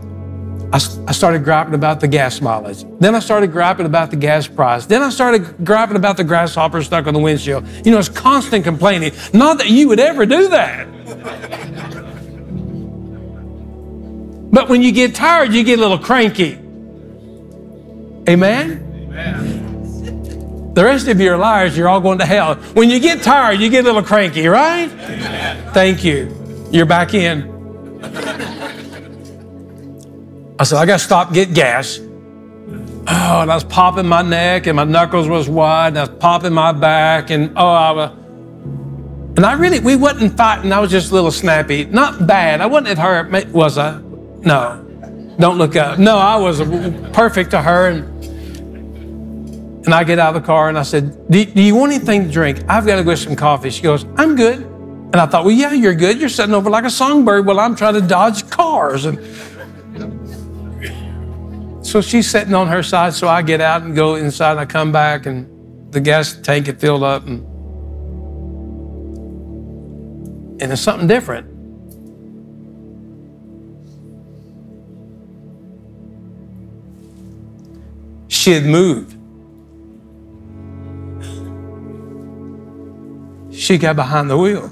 I, 0.72 0.76
I 1.06 1.12
started 1.12 1.44
griping 1.44 1.74
about 1.74 2.00
the 2.00 2.08
gas 2.08 2.40
mileage. 2.40 2.84
Then 2.98 3.14
I 3.14 3.18
started 3.18 3.52
griping 3.52 3.84
about 3.86 4.10
the 4.10 4.16
gas 4.16 4.46
price. 4.46 4.86
Then 4.86 5.02
I 5.02 5.10
started 5.10 5.64
griping 5.64 5.96
about 5.96 6.16
the 6.16 6.24
grasshopper 6.24 6.82
stuck 6.82 7.06
on 7.06 7.14
the 7.14 7.20
windshield. 7.20 7.66
You 7.84 7.92
know, 7.92 7.98
it's 7.98 8.08
constant 8.08 8.64
complaining. 8.64 9.12
Not 9.34 9.58
that 9.58 9.68
you 9.68 9.88
would 9.88 10.00
ever 10.00 10.24
do 10.24 10.48
that. 10.48 10.88
but 14.52 14.68
when 14.68 14.82
you 14.82 14.92
get 14.92 15.14
tired, 15.14 15.52
you 15.52 15.62
get 15.64 15.78
a 15.78 15.82
little 15.82 15.98
cranky. 15.98 16.54
Amen? 18.28 19.08
Amen. 19.08 19.41
The 20.74 20.84
rest 20.84 21.06
of 21.08 21.20
you 21.20 21.32
are 21.32 21.36
liars. 21.36 21.76
You're 21.76 21.88
all 21.88 22.00
going 22.00 22.18
to 22.18 22.24
hell. 22.24 22.54
When 22.72 22.88
you 22.88 22.98
get 22.98 23.22
tired, 23.22 23.60
you 23.60 23.68
get 23.68 23.84
a 23.84 23.88
little 23.88 24.02
cranky, 24.02 24.46
right? 24.46 24.88
Thank 25.72 26.02
you. 26.02 26.34
You're 26.70 26.86
back 26.86 27.12
in. 27.12 27.50
I 30.58 30.64
said, 30.64 30.78
I 30.78 30.86
got 30.86 30.98
to 30.98 31.04
stop 31.04 31.32
get 31.34 31.52
gas. 31.52 31.98
Oh, 31.98 33.40
and 33.42 33.50
I 33.50 33.54
was 33.54 33.64
popping 33.64 34.06
my 34.06 34.22
neck 34.22 34.66
and 34.66 34.76
my 34.76 34.84
knuckles 34.84 35.28
was 35.28 35.48
wide 35.48 35.88
and 35.88 35.98
I 35.98 36.02
was 36.02 36.18
popping 36.20 36.52
my 36.52 36.72
back 36.72 37.30
and 37.30 37.52
oh, 37.56 37.66
I 37.66 37.90
was, 37.90 38.10
and 39.36 39.44
I 39.44 39.54
really, 39.54 39.80
we 39.80 39.96
wasn't 39.96 40.36
fighting. 40.36 40.72
I 40.72 40.78
was 40.78 40.90
just 40.90 41.10
a 41.10 41.14
little 41.14 41.32
snappy. 41.32 41.84
Not 41.84 42.26
bad. 42.26 42.60
I 42.60 42.66
wasn't 42.66 42.88
at 42.88 42.98
her, 42.98 43.28
was 43.50 43.76
I? 43.76 44.00
No. 44.00 45.34
Don't 45.38 45.58
look 45.58 45.74
up. 45.74 45.98
No, 45.98 46.16
I 46.16 46.36
was 46.36 46.60
perfect 47.12 47.50
to 47.50 47.60
her. 47.60 47.88
And, 47.88 48.31
and 49.84 49.92
I 49.92 50.04
get 50.04 50.20
out 50.20 50.34
of 50.36 50.40
the 50.40 50.46
car 50.46 50.68
and 50.68 50.78
I 50.78 50.84
said, 50.84 51.28
do, 51.28 51.44
do 51.44 51.60
you 51.60 51.74
want 51.74 51.92
anything 51.92 52.24
to 52.24 52.30
drink? 52.30 52.58
I've 52.68 52.86
got 52.86 52.96
to 52.96 53.04
go 53.04 53.10
get 53.10 53.18
some 53.18 53.34
coffee. 53.34 53.70
She 53.70 53.82
goes, 53.82 54.04
I'm 54.16 54.36
good. 54.36 54.60
And 54.60 55.16
I 55.16 55.26
thought, 55.26 55.44
well, 55.44 55.52
yeah, 55.52 55.72
you're 55.72 55.94
good. 55.94 56.20
You're 56.20 56.28
sitting 56.28 56.54
over 56.54 56.70
like 56.70 56.84
a 56.84 56.90
songbird 56.90 57.44
while 57.46 57.58
I'm 57.58 57.74
trying 57.74 57.94
to 57.94 58.00
dodge 58.00 58.48
cars. 58.48 59.06
And 59.06 59.18
so 61.84 62.00
she's 62.00 62.30
sitting 62.30 62.54
on 62.54 62.68
her 62.68 62.82
side. 62.82 63.12
So 63.14 63.26
I 63.26 63.42
get 63.42 63.60
out 63.60 63.82
and 63.82 63.94
go 63.94 64.14
inside. 64.14 64.52
And 64.52 64.60
I 64.60 64.66
come 64.66 64.92
back 64.92 65.26
and 65.26 65.92
the 65.92 66.00
gas 66.00 66.34
tank 66.34 66.66
had 66.66 66.80
filled 66.80 67.02
up. 67.02 67.26
And, 67.26 67.44
and 70.62 70.72
it's 70.72 70.80
something 70.80 71.08
different. 71.08 71.48
She 78.30 78.52
had 78.52 78.64
moved. 78.64 79.16
She 83.62 83.78
got 83.78 83.94
behind 83.94 84.28
the 84.28 84.36
wheel. 84.36 84.64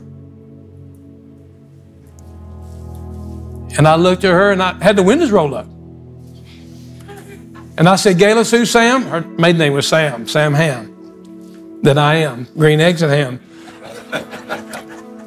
And 3.79 3.87
I 3.87 3.94
looked 3.94 4.24
at 4.24 4.33
her 4.33 4.50
and 4.50 4.61
I 4.61 4.83
had 4.83 4.96
the 4.96 5.05
windows 5.05 5.31
rolled 5.31 5.55
up. 5.55 5.66
And 7.79 7.88
I 7.88 7.94
said, 7.94 8.16
Gayla 8.16 8.44
Sue 8.44 8.66
Sam, 8.66 9.03
her 9.03 9.20
maiden 9.20 9.59
name 9.59 9.74
was 9.74 9.87
Sam, 9.87 10.26
Sam 10.26 10.55
Ham, 10.55 11.81
that 11.83 11.98
I 11.98 12.16
am, 12.16 12.48
green 12.59 12.81
eggs 12.81 13.03
and 13.03 13.12
ham. 13.12 13.40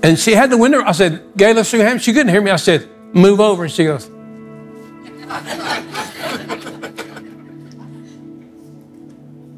And 0.04 0.20
she 0.20 0.34
had 0.34 0.50
the 0.50 0.58
window, 0.58 0.84
I 0.84 0.92
said, 0.92 1.24
Gayla 1.38 1.66
Sue 1.66 1.80
Ham, 1.80 2.00
she 2.00 2.12
couldn't 2.12 2.34
hear 2.34 2.42
me. 2.42 2.52
I 2.52 2.58
said, 2.58 2.90
move 3.16 3.40
over. 3.40 3.64
And 3.64 3.72
she 3.72 3.86
goes, 3.86 4.10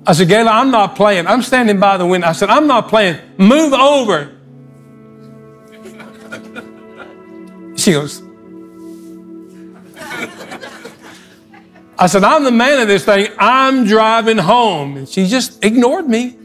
I 0.07 0.13
said, 0.13 0.27
Gayla, 0.27 0.51
I'm 0.51 0.69
not 0.69 0.95
playing. 0.95 1.25
I'm 1.25 1.41
standing 1.41 1.79
by 1.79 1.97
the 1.97 2.05
window. 2.05 2.27
I 2.27 2.33
said, 2.33 2.49
I'm 2.49 2.67
not 2.67 2.89
playing. 2.89 3.19
Move 3.37 3.73
over. 3.73 4.31
She 7.77 7.91
goes, 7.91 8.21
I 11.99 12.07
said, 12.07 12.23
I'm 12.23 12.43
the 12.43 12.51
man 12.51 12.81
of 12.81 12.87
this 12.87 13.05
thing. 13.05 13.27
I'm 13.37 13.85
driving 13.85 14.37
home. 14.37 14.97
And 14.97 15.07
she 15.07 15.27
just 15.27 15.63
ignored 15.63 16.07
me. 16.07 16.37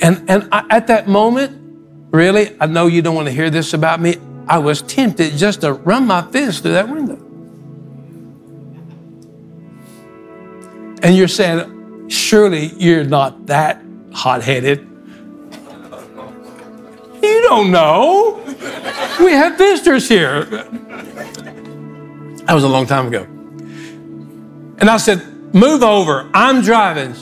And, 0.00 0.30
and 0.30 0.48
I, 0.52 0.64
at 0.70 0.86
that 0.86 1.08
moment, 1.08 1.58
really, 2.10 2.56
I 2.60 2.66
know 2.66 2.86
you 2.86 3.02
don't 3.02 3.14
want 3.14 3.26
to 3.26 3.34
hear 3.34 3.50
this 3.50 3.74
about 3.74 4.00
me. 4.00 4.16
I 4.46 4.58
was 4.58 4.80
tempted 4.82 5.36
just 5.36 5.62
to 5.62 5.72
run 5.72 6.06
my 6.06 6.22
fist 6.30 6.62
through 6.62 6.74
that 6.74 6.88
window. 6.88 7.25
And 11.02 11.16
you're 11.16 11.28
saying, 11.28 12.08
surely 12.08 12.66
you're 12.76 13.04
not 13.04 13.46
that 13.46 13.82
hot 14.12 14.42
headed. 14.42 14.80
You 17.22 17.42
don't 17.42 17.70
know. 17.70 18.42
We 19.20 19.32
have 19.32 19.58
visitors 19.58 20.08
here. 20.08 20.44
That 22.44 22.54
was 22.54 22.64
a 22.64 22.68
long 22.68 22.86
time 22.86 23.08
ago. 23.08 23.24
And 24.78 24.90
I 24.90 24.96
said, 24.98 25.36
Move 25.56 25.82
over. 25.82 26.28
I'm 26.34 26.60
driving. 26.60 27.14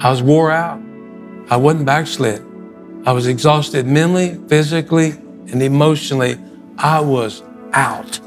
I 0.00 0.10
was 0.10 0.22
wore 0.22 0.50
out. 0.50 0.80
I 1.50 1.56
wasn't 1.56 1.84
backslid. 1.84 2.42
I 3.04 3.12
was 3.12 3.26
exhausted 3.26 3.86
mentally, 3.86 4.40
physically, 4.48 5.10
and 5.10 5.62
emotionally. 5.62 6.38
I 6.78 7.00
was 7.00 7.42
out. 7.74 8.18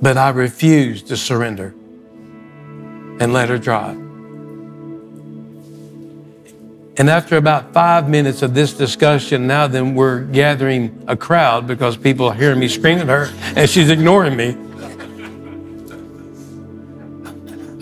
But 0.00 0.16
I 0.16 0.30
refused 0.30 1.08
to 1.08 1.16
surrender 1.16 1.74
and 3.18 3.32
let 3.32 3.48
her 3.48 3.58
drive. 3.58 3.96
And 6.98 7.10
after 7.10 7.36
about 7.36 7.74
five 7.74 8.08
minutes 8.08 8.40
of 8.40 8.54
this 8.54 8.72
discussion, 8.72 9.46
now 9.46 9.66
then 9.66 9.94
we're 9.94 10.20
gathering 10.24 11.04
a 11.06 11.16
crowd 11.16 11.66
because 11.66 11.96
people 11.96 12.28
are 12.28 12.34
hearing 12.34 12.58
me 12.58 12.68
scream 12.68 12.98
at 12.98 13.08
her 13.08 13.30
and 13.54 13.68
she's 13.68 13.90
ignoring 13.90 14.34
me. 14.34 14.56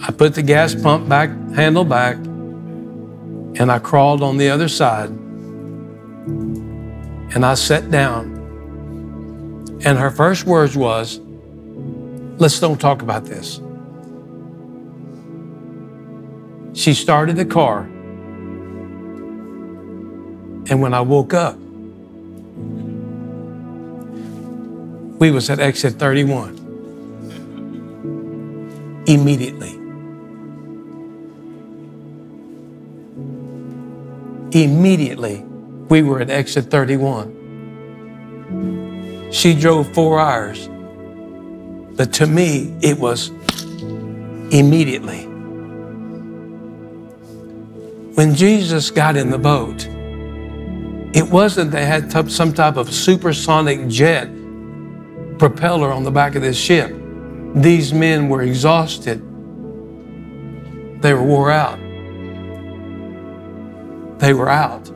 I 0.03 0.11
put 0.11 0.35
the 0.35 0.42
gas 0.42 0.74
pump 0.74 1.09
back, 1.09 1.31
handle 1.55 1.85
back, 1.85 2.16
and 2.16 3.70
I 3.70 3.79
crawled 3.79 4.22
on 4.22 4.37
the 4.37 4.50
other 4.50 4.68
side. 4.68 5.11
And 7.35 7.46
I 7.46 7.55
sat 7.55 7.90
down. 7.90 8.33
And 9.85 9.98
her 9.98 10.11
first 10.11 10.44
words 10.44 10.77
was, 10.77 11.20
let's 12.38 12.58
don't 12.60 12.80
talk 12.80 13.02
about 13.02 13.24
this. 13.24 13.60
She 16.78 16.94
started 16.94 17.36
the 17.36 17.44
car 17.44 17.88
and 20.70 20.80
when 20.80 20.94
I 20.94 21.02
woke 21.02 21.34
up, 21.34 21.58
we 25.20 25.30
was 25.30 25.50
at 25.50 25.60
exit 25.60 25.94
31. 25.94 26.62
Immediately. 29.06 29.74
Immediately, 34.52 35.44
we 35.88 36.02
were 36.02 36.20
at 36.20 36.30
exit 36.30 36.70
31. 36.70 37.32
She 39.30 39.54
drove 39.54 39.92
four 39.92 40.18
hours, 40.18 40.70
but 41.96 42.12
to 42.14 42.26
me, 42.26 42.76
it 42.83 42.98
was 42.98 43.30
immediately. 44.50 45.26
When 48.14 48.35
Jesus 48.35 48.90
got 48.90 49.16
in 49.16 49.30
the 49.30 49.38
boat, 49.38 49.87
it 51.16 51.28
wasn't 51.30 51.70
they 51.70 51.85
had 51.85 52.11
some 52.30 52.52
type 52.52 52.76
of 52.76 52.92
supersonic 52.92 53.88
jet 53.88 54.28
propeller 55.38 55.92
on 55.92 56.04
the 56.04 56.11
back 56.11 56.35
of 56.35 56.42
this 56.42 56.57
ship. 56.57 56.92
These 57.54 57.92
men 57.92 58.28
were 58.28 58.42
exhausted. 58.42 59.20
They 61.02 61.12
were 61.12 61.22
wore 61.22 61.50
out. 61.50 61.78
They 64.18 64.33
were 64.35 64.48
out. 64.48 64.88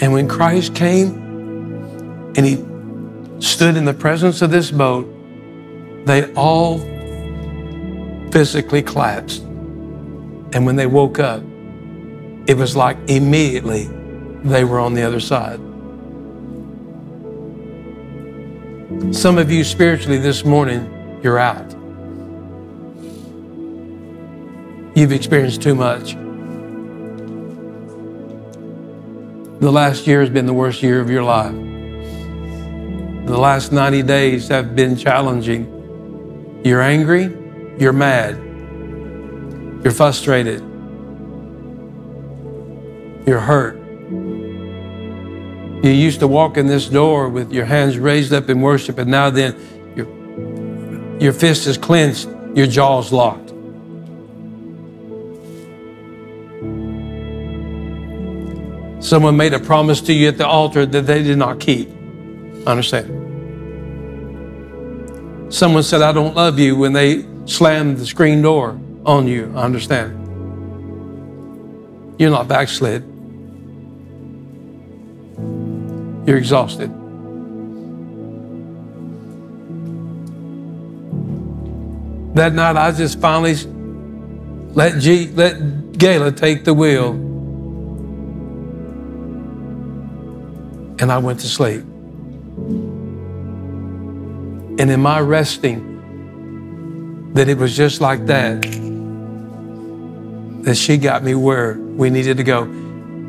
And 0.00 0.12
when 0.12 0.28
Christ 0.28 0.74
came 0.74 2.32
and 2.36 2.46
he 2.46 2.56
stood 3.42 3.76
in 3.76 3.84
the 3.84 3.94
presence 3.94 4.40
of 4.40 4.50
this 4.50 4.70
boat, 4.70 5.06
they 6.06 6.32
all 6.34 6.78
physically 8.30 8.82
collapsed. 8.82 9.42
And 9.42 10.64
when 10.64 10.76
they 10.76 10.86
woke 10.86 11.18
up, 11.18 11.42
it 12.46 12.56
was 12.56 12.76
like 12.76 12.96
immediately 13.08 13.88
they 14.44 14.64
were 14.64 14.78
on 14.78 14.94
the 14.94 15.02
other 15.02 15.20
side. 15.20 15.58
Some 19.14 19.38
of 19.38 19.50
you 19.50 19.64
spiritually 19.64 20.18
this 20.18 20.44
morning, 20.44 21.20
you're 21.22 21.38
out. 21.38 21.70
You've 24.94 25.12
experienced 25.12 25.62
too 25.62 25.74
much. 25.74 26.14
The 29.60 29.70
last 29.70 30.06
year 30.06 30.20
has 30.20 30.30
been 30.30 30.46
the 30.46 30.52
worst 30.52 30.82
year 30.82 31.00
of 31.00 31.10
your 31.10 31.22
life. 31.22 31.71
The 33.32 33.38
last 33.38 33.72
90 33.72 34.02
days 34.02 34.48
have 34.48 34.76
been 34.76 34.94
challenging. 34.94 36.60
You're 36.66 36.82
angry, 36.82 37.34
you're 37.78 37.94
mad, 37.94 38.36
you're 39.82 39.94
frustrated, 39.94 40.60
you're 43.26 43.40
hurt. 43.40 43.76
You 45.82 45.90
used 45.90 46.20
to 46.20 46.28
walk 46.28 46.58
in 46.58 46.66
this 46.66 46.90
door 46.90 47.30
with 47.30 47.54
your 47.54 47.64
hands 47.64 47.96
raised 47.96 48.34
up 48.34 48.50
in 48.50 48.60
worship, 48.60 48.98
and 48.98 49.10
now 49.10 49.30
then 49.30 49.56
your, 49.96 51.18
your 51.18 51.32
fist 51.32 51.66
is 51.66 51.78
clenched, 51.78 52.28
your 52.54 52.66
jaw's 52.66 53.12
locked. 53.12 53.48
Someone 59.02 59.38
made 59.38 59.54
a 59.54 59.58
promise 59.58 60.02
to 60.02 60.12
you 60.12 60.28
at 60.28 60.36
the 60.36 60.46
altar 60.46 60.84
that 60.84 61.06
they 61.06 61.22
did 61.22 61.38
not 61.38 61.60
keep. 61.60 61.88
Understand? 62.66 63.21
Someone 65.52 65.82
said, 65.82 66.00
I 66.00 66.12
don't 66.12 66.34
love 66.34 66.58
you 66.58 66.74
when 66.76 66.94
they 66.94 67.26
slammed 67.44 67.98
the 67.98 68.06
screen 68.06 68.40
door 68.40 68.80
on 69.04 69.26
you. 69.26 69.52
I 69.54 69.64
understand. 69.64 70.18
You're 72.18 72.30
not 72.30 72.48
backslid. 72.48 73.02
You're 76.26 76.38
exhausted. 76.38 76.90
That 82.34 82.54
night, 82.54 82.76
I 82.76 82.90
just 82.92 83.20
finally 83.20 83.56
let 84.72 85.00
G, 85.00 85.28
let 85.34 85.58
Gayla 85.92 86.34
take 86.34 86.64
the 86.64 86.72
wheel, 86.72 87.10
and 90.98 91.12
I 91.12 91.18
went 91.18 91.40
to 91.40 91.46
sleep. 91.46 91.84
And 94.82 94.90
in 94.90 95.00
my 95.00 95.20
resting, 95.20 97.30
that 97.34 97.48
it 97.48 97.56
was 97.56 97.76
just 97.76 98.00
like 98.00 98.26
that, 98.26 98.60
that 100.64 100.74
she 100.74 100.96
got 100.96 101.22
me 101.22 101.36
where 101.36 101.74
we 101.74 102.10
needed 102.10 102.36
to 102.38 102.42
go. 102.42 102.64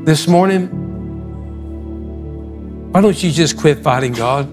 This 0.03 0.27
morning, 0.27 0.65
why 2.91 3.01
don't 3.01 3.21
you 3.21 3.29
just 3.29 3.55
quit 3.55 3.83
fighting 3.83 4.13
God? 4.13 4.45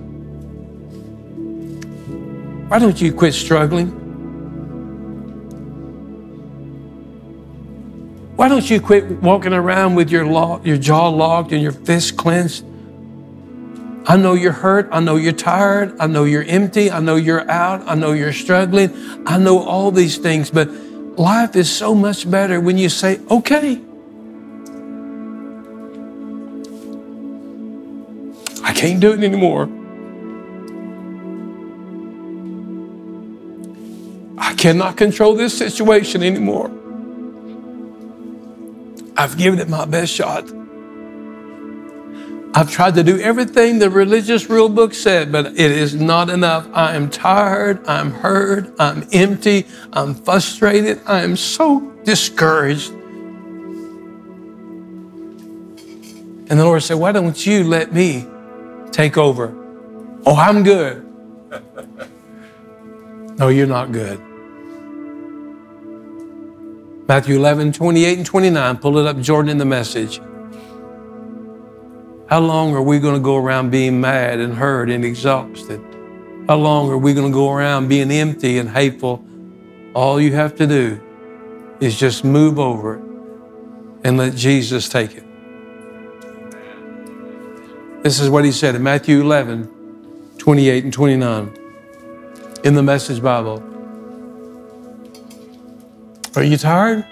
Why 2.68 2.78
don't 2.78 3.00
you 3.00 3.14
quit 3.14 3.32
struggling? 3.32 3.86
Why 8.36 8.48
don't 8.48 8.68
you 8.68 8.78
quit 8.78 9.10
walking 9.22 9.54
around 9.54 9.94
with 9.94 10.10
your, 10.10 10.26
law, 10.26 10.60
your 10.64 10.76
jaw 10.76 11.08
locked 11.08 11.52
and 11.52 11.62
your 11.62 11.72
fists 11.72 12.10
clenched? 12.10 12.62
I 14.10 14.16
know 14.16 14.34
you're 14.34 14.50
hurt. 14.50 14.88
I 14.90 14.98
know 14.98 15.14
you're 15.14 15.30
tired. 15.30 15.94
I 16.00 16.08
know 16.08 16.24
you're 16.24 16.42
empty. 16.42 16.90
I 16.90 16.98
know 16.98 17.14
you're 17.14 17.48
out. 17.48 17.84
I 17.86 17.94
know 17.94 18.10
you're 18.10 18.32
struggling. 18.32 18.90
I 19.24 19.38
know 19.38 19.60
all 19.60 19.92
these 19.92 20.18
things, 20.18 20.50
but 20.50 20.68
life 20.68 21.54
is 21.54 21.70
so 21.70 21.94
much 21.94 22.28
better 22.28 22.60
when 22.60 22.76
you 22.76 22.88
say, 22.88 23.20
okay. 23.30 23.80
I 28.64 28.72
can't 28.72 28.98
do 28.98 29.12
it 29.12 29.22
anymore. 29.22 29.68
I 34.38 34.54
cannot 34.54 34.96
control 34.96 35.36
this 35.36 35.56
situation 35.56 36.24
anymore. 36.24 36.68
I've 39.16 39.38
given 39.38 39.60
it 39.60 39.68
my 39.68 39.84
best 39.84 40.12
shot. 40.12 40.59
I've 42.52 42.70
tried 42.70 42.94
to 42.96 43.04
do 43.04 43.20
everything 43.20 43.78
the 43.78 43.90
religious 43.90 44.50
rule 44.50 44.68
book 44.68 44.92
said, 44.92 45.30
but 45.30 45.46
it 45.46 45.58
is 45.58 45.94
not 45.94 46.30
enough. 46.30 46.68
I 46.72 46.96
am 46.96 47.08
tired. 47.08 47.86
I'm 47.86 48.10
hurt. 48.10 48.74
I'm 48.78 49.06
empty. 49.12 49.66
I'm 49.92 50.14
frustrated. 50.14 51.00
I 51.06 51.22
am 51.22 51.36
so 51.36 51.80
discouraged. 52.04 52.90
And 56.50 56.58
the 56.58 56.64
Lord 56.64 56.82
said, 56.82 56.94
Why 56.94 57.12
don't 57.12 57.46
you 57.46 57.62
let 57.62 57.92
me 57.92 58.26
take 58.90 59.16
over? 59.16 59.54
Oh, 60.26 60.34
I'm 60.34 60.64
good. 60.64 61.06
no, 63.38 63.46
you're 63.46 63.68
not 63.68 63.92
good. 63.92 64.20
Matthew 67.06 67.36
11, 67.36 67.72
28 67.72 68.18
and 68.18 68.26
29. 68.26 68.76
Pull 68.78 68.98
it 68.98 69.06
up, 69.06 69.20
Jordan, 69.20 69.50
in 69.50 69.58
the 69.58 69.64
message. 69.64 70.20
How 72.30 72.38
long 72.38 72.72
are 72.76 72.82
we 72.82 73.00
going 73.00 73.14
to 73.14 73.20
go 73.20 73.36
around 73.36 73.70
being 73.70 74.00
mad 74.00 74.38
and 74.38 74.54
hurt 74.54 74.88
and 74.88 75.04
exhausted? 75.04 75.80
How 76.46 76.58
long 76.58 76.88
are 76.88 76.96
we 76.96 77.12
going 77.12 77.26
to 77.26 77.34
go 77.34 77.50
around 77.50 77.88
being 77.88 78.12
empty 78.12 78.58
and 78.58 78.70
hateful? 78.70 79.24
All 79.94 80.20
you 80.20 80.32
have 80.34 80.54
to 80.56 80.66
do 80.68 81.00
is 81.80 81.98
just 81.98 82.24
move 82.24 82.60
over 82.60 82.98
it 82.98 83.02
and 84.04 84.16
let 84.16 84.36
Jesus 84.36 84.88
take 84.88 85.16
it. 85.16 85.24
This 88.04 88.20
is 88.20 88.30
what 88.30 88.44
he 88.44 88.52
said 88.52 88.76
in 88.76 88.82
Matthew 88.84 89.20
11, 89.20 90.36
28 90.38 90.84
and 90.84 90.92
29 90.92 91.56
in 92.62 92.74
the 92.74 92.82
Message 92.84 93.20
Bible. 93.20 93.60
Are 96.36 96.44
you 96.44 96.56
tired? 96.56 97.04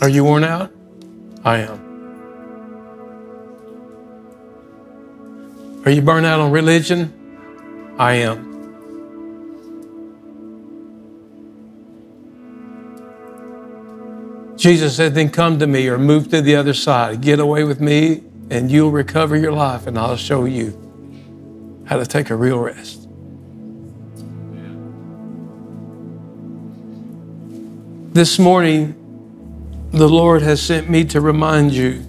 Are 0.00 0.08
you 0.08 0.24
worn 0.24 0.44
out? 0.44 0.72
I 1.44 1.58
am. 1.58 1.90
Are 5.84 5.90
you 5.90 6.02
burned 6.02 6.26
out 6.26 6.40
on 6.40 6.50
religion? 6.50 7.94
I 7.98 8.14
am. 8.14 8.50
Jesus 14.56 14.94
said, 14.94 15.14
Then 15.14 15.30
come 15.30 15.58
to 15.58 15.66
me 15.66 15.88
or 15.88 15.98
move 15.98 16.28
to 16.30 16.42
the 16.42 16.54
other 16.54 16.74
side. 16.74 17.22
Get 17.22 17.40
away 17.40 17.64
with 17.64 17.80
me, 17.80 18.22
and 18.50 18.70
you'll 18.70 18.90
recover 18.90 19.36
your 19.36 19.52
life, 19.52 19.86
and 19.86 19.98
I'll 19.98 20.16
show 20.16 20.44
you 20.44 20.76
how 21.86 21.96
to 21.96 22.04
take 22.04 22.28
a 22.28 22.36
real 22.36 22.58
rest. 22.58 23.08
This 28.12 28.38
morning, 28.38 28.99
the 29.92 30.08
Lord 30.08 30.42
has 30.42 30.62
sent 30.62 30.88
me 30.88 31.04
to 31.06 31.20
remind 31.20 31.72
you 31.72 32.04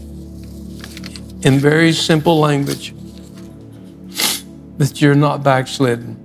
in 1.44 1.60
very 1.60 1.92
simple 1.92 2.40
language 2.40 2.94
that 4.78 5.02
you're 5.02 5.16
not 5.16 5.44
backslidden. 5.44 6.18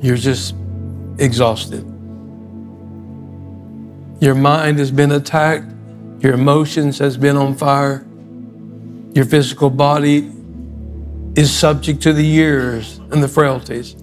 You're 0.00 0.16
just 0.16 0.54
exhausted. 1.18 1.84
Your 4.20 4.34
mind 4.34 4.78
has 4.78 4.90
been 4.90 5.12
attacked. 5.12 5.70
Your 6.20 6.32
emotions 6.34 6.98
has 6.98 7.18
been 7.18 7.36
on 7.36 7.54
fire. 7.54 8.06
Your 9.12 9.26
physical 9.26 9.68
body 9.68 10.32
is 11.36 11.52
subject 11.52 12.00
to 12.02 12.14
the 12.14 12.24
years 12.24 12.98
and 13.10 13.22
the 13.22 13.28
frailties. 13.28 13.96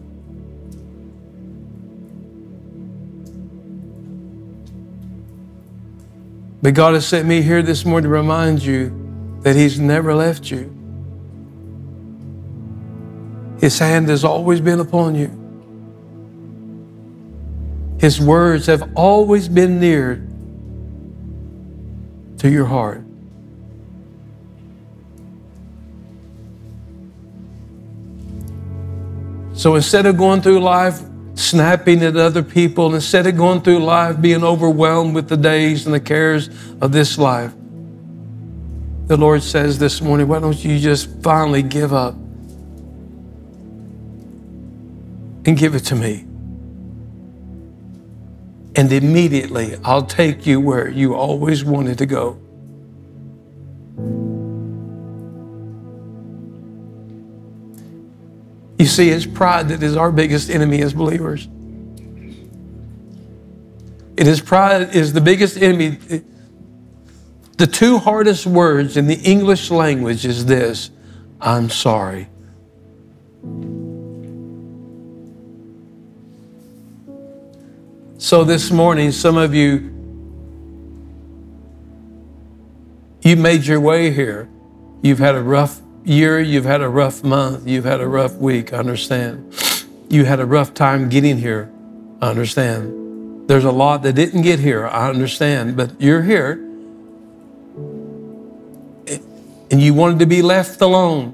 But 6.63 6.73
God 6.76 6.93
has 6.93 7.06
sent 7.06 7.28
me 7.28 7.41
here 7.41 7.62
this 7.62 7.84
morning 7.84 8.10
to 8.10 8.15
remind 8.15 8.63
you 8.63 9.38
that 9.41 9.54
He's 9.54 9.82
never 9.82 10.15
left 10.15 10.49
you. 10.49 10.73
His 13.60 13.78
hand 13.78 14.08
has 14.08 14.23
always 14.23 14.62
been 14.62 14.80
upon 14.80 15.13
you. 15.13 15.28
His 17.99 18.21
words 18.21 18.65
have 18.67 18.91
always 18.95 19.49
been 19.49 19.82
near 19.82 20.26
to 22.38 22.49
your 22.49 22.65
heart. 22.65 23.04
So 29.54 29.76
instead 29.76 30.06
of 30.06 30.15
going 30.15 30.41
through 30.41 30.62
life 30.62 31.02
snapping 31.36 32.04
at 32.04 32.15
other 32.15 32.43
people 32.43 32.93
instead 32.93 33.26
of 33.28 33.36
going 33.38 33.62
through 33.62 33.80
life 33.80 34.22
being 34.22 34.43
overwhelmed 34.43 35.15
with 35.15 35.30
the 35.30 35.38
days 35.38 35.86
and 35.86 35.93
the 35.93 36.00
cares 36.00 36.50
of 36.82 36.91
this 36.91 37.17
life. 37.17 37.54
The 39.08 39.17
Lord 39.17 39.43
says 39.43 39.80
this 39.80 40.02
morning, 40.02 40.28
why 40.28 40.39
don't 40.39 40.63
you 40.63 40.80
just 40.80 41.22
finally 41.22 41.63
give 41.63 41.93
up 41.93 42.13
and 45.46 45.58
give 45.58 45.76
it 45.76 45.82
to 45.86 45.96
me? 45.96 46.26
And 48.76 48.91
immediately 48.91 49.76
I'll 49.84 50.06
take 50.06 50.46
you 50.48 50.60
where 50.60 50.88
you 50.88 51.15
always 51.15 51.63
wanted 51.63 51.98
to 52.00 52.06
go. 52.06 52.39
You 58.78 58.86
see, 58.86 59.09
it's 59.09 59.26
pride 59.26 59.69
that 59.69 59.84
is 59.84 59.95
our 59.95 60.11
biggest 60.11 60.49
enemy 60.49 60.82
as 60.82 60.93
believers. 60.93 61.47
It 64.15 64.28
is 64.28 64.41
pride 64.41 64.95
is 64.95 65.13
the 65.13 65.21
biggest 65.21 65.57
enemy. 65.57 65.97
The 67.57 67.67
two 67.67 67.97
hardest 67.97 68.45
words 68.45 68.97
in 68.97 69.07
the 69.07 69.15
English 69.15 69.71
language 69.71 70.26
is 70.26 70.45
this 70.45 70.91
I'm 71.39 71.69
sorry. 71.69 72.30
So 78.17 78.45
this 78.45 78.71
morning, 78.71 79.11
some 79.11 79.36
of 79.36 79.53
you, 79.53 79.91
you 83.21 83.36
made 83.36 83.65
your 83.65 83.82
way 83.82 84.11
here. 84.11 84.47
You've 85.01 85.19
had 85.19 85.36
a 85.36 85.41
rough 85.41 85.82
year, 86.06 86.39
you've 86.39 86.66
had 86.66 86.82
a 86.82 86.89
rough 86.89 87.24
month, 87.24 87.68
you've 87.68 87.86
had 87.86 88.01
a 88.01 88.08
rough 88.08 88.36
week, 88.36 88.74
I 88.74 88.78
understand. 88.78 89.54
You 90.10 90.26
had 90.26 90.39
a 90.39 90.45
rough 90.45 90.74
time 90.74 91.10
getting 91.10 91.38
here, 91.38 91.72
I 92.22 92.30
understand. 92.30 93.49
There's 93.49 93.66
a 93.66 93.72
lot 93.72 94.04
that 94.04 94.14
didn't 94.14 94.41
get 94.41 94.60
here, 94.60 94.88
I 94.88 95.10
understand, 95.10 95.76
but 95.76 95.99
you're 95.99 96.24
here. 96.24 96.64
and 99.74 99.82
you 99.82 99.91
wanted 99.91 100.20
to 100.20 100.28
be 100.28 100.43
left 100.43 100.82
alone. 100.82 101.34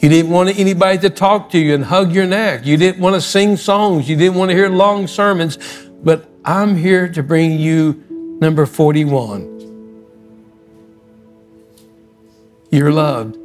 You 0.00 0.08
didn't 0.08 0.32
want 0.32 0.58
anybody 0.58 0.98
to 0.98 1.08
talk 1.08 1.50
to 1.50 1.58
you 1.58 1.74
and 1.74 1.84
hug 1.84 2.12
your 2.12 2.26
neck. 2.26 2.66
You 2.66 2.76
didn't 2.76 3.00
want 3.00 3.14
to 3.14 3.20
sing 3.20 3.56
songs. 3.56 4.08
You 4.08 4.16
didn't 4.16 4.36
want 4.36 4.50
to 4.50 4.56
hear 4.56 4.68
long 4.68 5.06
sermons. 5.06 5.58
But 6.02 6.28
I'm 6.44 6.74
here 6.74 7.08
to 7.10 7.22
bring 7.22 7.60
you 7.60 8.02
number 8.40 8.66
41. 8.66 9.59
You're 12.70 12.92
loved. 12.92 13.36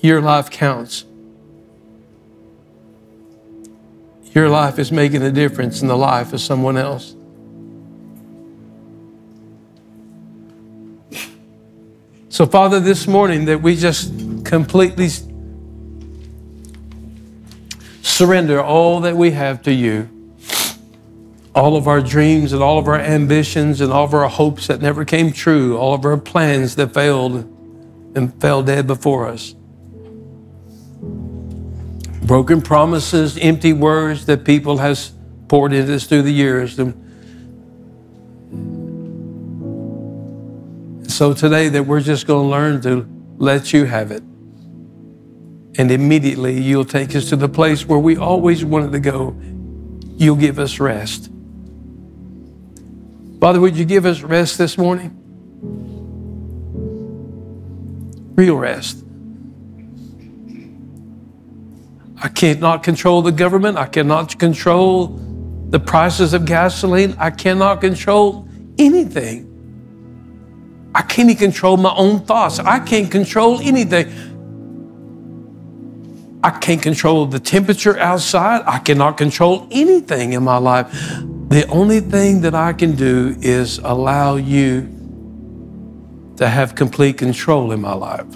Your 0.00 0.20
life 0.20 0.50
counts. 0.50 1.04
Your 4.34 4.48
life 4.48 4.78
is 4.78 4.92
making 4.92 5.22
a 5.22 5.30
difference 5.30 5.82
in 5.82 5.88
the 5.88 5.96
life 5.96 6.32
of 6.32 6.40
someone 6.40 6.76
else. 6.76 7.14
So, 12.28 12.46
Father, 12.46 12.78
this 12.78 13.08
morning 13.08 13.46
that 13.46 13.62
we 13.62 13.74
just 13.74 14.12
completely 14.44 15.08
surrender 18.02 18.62
all 18.62 19.00
that 19.00 19.16
we 19.16 19.32
have 19.32 19.62
to 19.62 19.72
you, 19.72 20.08
all 21.58 21.74
of 21.74 21.88
our 21.88 22.00
dreams 22.00 22.52
and 22.52 22.62
all 22.62 22.78
of 22.78 22.86
our 22.86 23.00
ambitions 23.00 23.80
and 23.80 23.92
all 23.92 24.04
of 24.04 24.14
our 24.14 24.28
hopes 24.28 24.68
that 24.68 24.80
never 24.80 25.04
came 25.04 25.32
true, 25.32 25.76
all 25.76 25.92
of 25.92 26.04
our 26.04 26.16
plans 26.16 26.76
that 26.76 26.94
failed 26.94 27.34
and 28.14 28.40
fell 28.40 28.62
dead 28.62 28.86
before 28.86 29.26
us. 29.26 29.56
Broken 32.22 32.62
promises, 32.62 33.36
empty 33.38 33.72
words 33.72 34.26
that 34.26 34.44
people 34.44 34.78
has 34.78 35.10
poured 35.48 35.72
into 35.72 35.96
us 35.96 36.06
through 36.06 36.22
the 36.22 36.32
years. 36.32 36.76
So 41.12 41.32
today 41.34 41.68
that 41.70 41.82
we're 41.82 42.02
just 42.02 42.28
going 42.28 42.44
to 42.44 42.50
learn 42.50 42.80
to 42.82 43.04
let 43.36 43.72
you 43.72 43.84
have 43.84 44.12
it. 44.12 44.22
And 45.76 45.90
immediately 45.90 46.60
you'll 46.60 46.84
take 46.84 47.16
us 47.16 47.28
to 47.30 47.36
the 47.36 47.48
place 47.48 47.84
where 47.84 47.98
we 47.98 48.16
always 48.16 48.64
wanted 48.64 48.92
to 48.92 49.00
go. 49.00 49.36
You'll 50.16 50.36
give 50.36 50.60
us 50.60 50.78
rest. 50.78 51.32
Father, 53.40 53.60
would 53.60 53.76
you 53.76 53.84
give 53.84 54.04
us 54.04 54.22
rest 54.22 54.58
this 54.58 54.76
morning? 54.76 55.14
Real 58.34 58.56
rest. 58.56 59.04
I 62.20 62.28
cannot 62.28 62.82
control 62.82 63.22
the 63.22 63.30
government. 63.30 63.78
I 63.78 63.86
cannot 63.86 64.36
control 64.38 65.06
the 65.70 65.78
prices 65.78 66.34
of 66.34 66.46
gasoline. 66.46 67.14
I 67.18 67.30
cannot 67.30 67.80
control 67.80 68.48
anything. 68.76 69.44
I 70.94 71.02
can't 71.02 71.30
even 71.30 71.52
control 71.52 71.76
my 71.76 71.94
own 71.94 72.20
thoughts. 72.20 72.58
I 72.58 72.80
can't 72.80 73.08
control 73.08 73.60
anything. 73.60 74.08
I 76.42 76.50
can't 76.50 76.82
control 76.82 77.26
the 77.26 77.38
temperature 77.38 77.96
outside. 77.98 78.62
I 78.66 78.78
cannot 78.80 79.16
control 79.16 79.68
anything 79.70 80.32
in 80.32 80.42
my 80.42 80.56
life. 80.56 80.92
The 81.48 81.66
only 81.68 82.00
thing 82.00 82.42
that 82.42 82.54
I 82.54 82.74
can 82.74 82.94
do 82.94 83.34
is 83.40 83.78
allow 83.78 84.36
you 84.36 84.82
to 86.36 86.46
have 86.46 86.74
complete 86.74 87.16
control 87.16 87.72
in 87.72 87.80
my 87.80 87.94
life. 87.94 88.34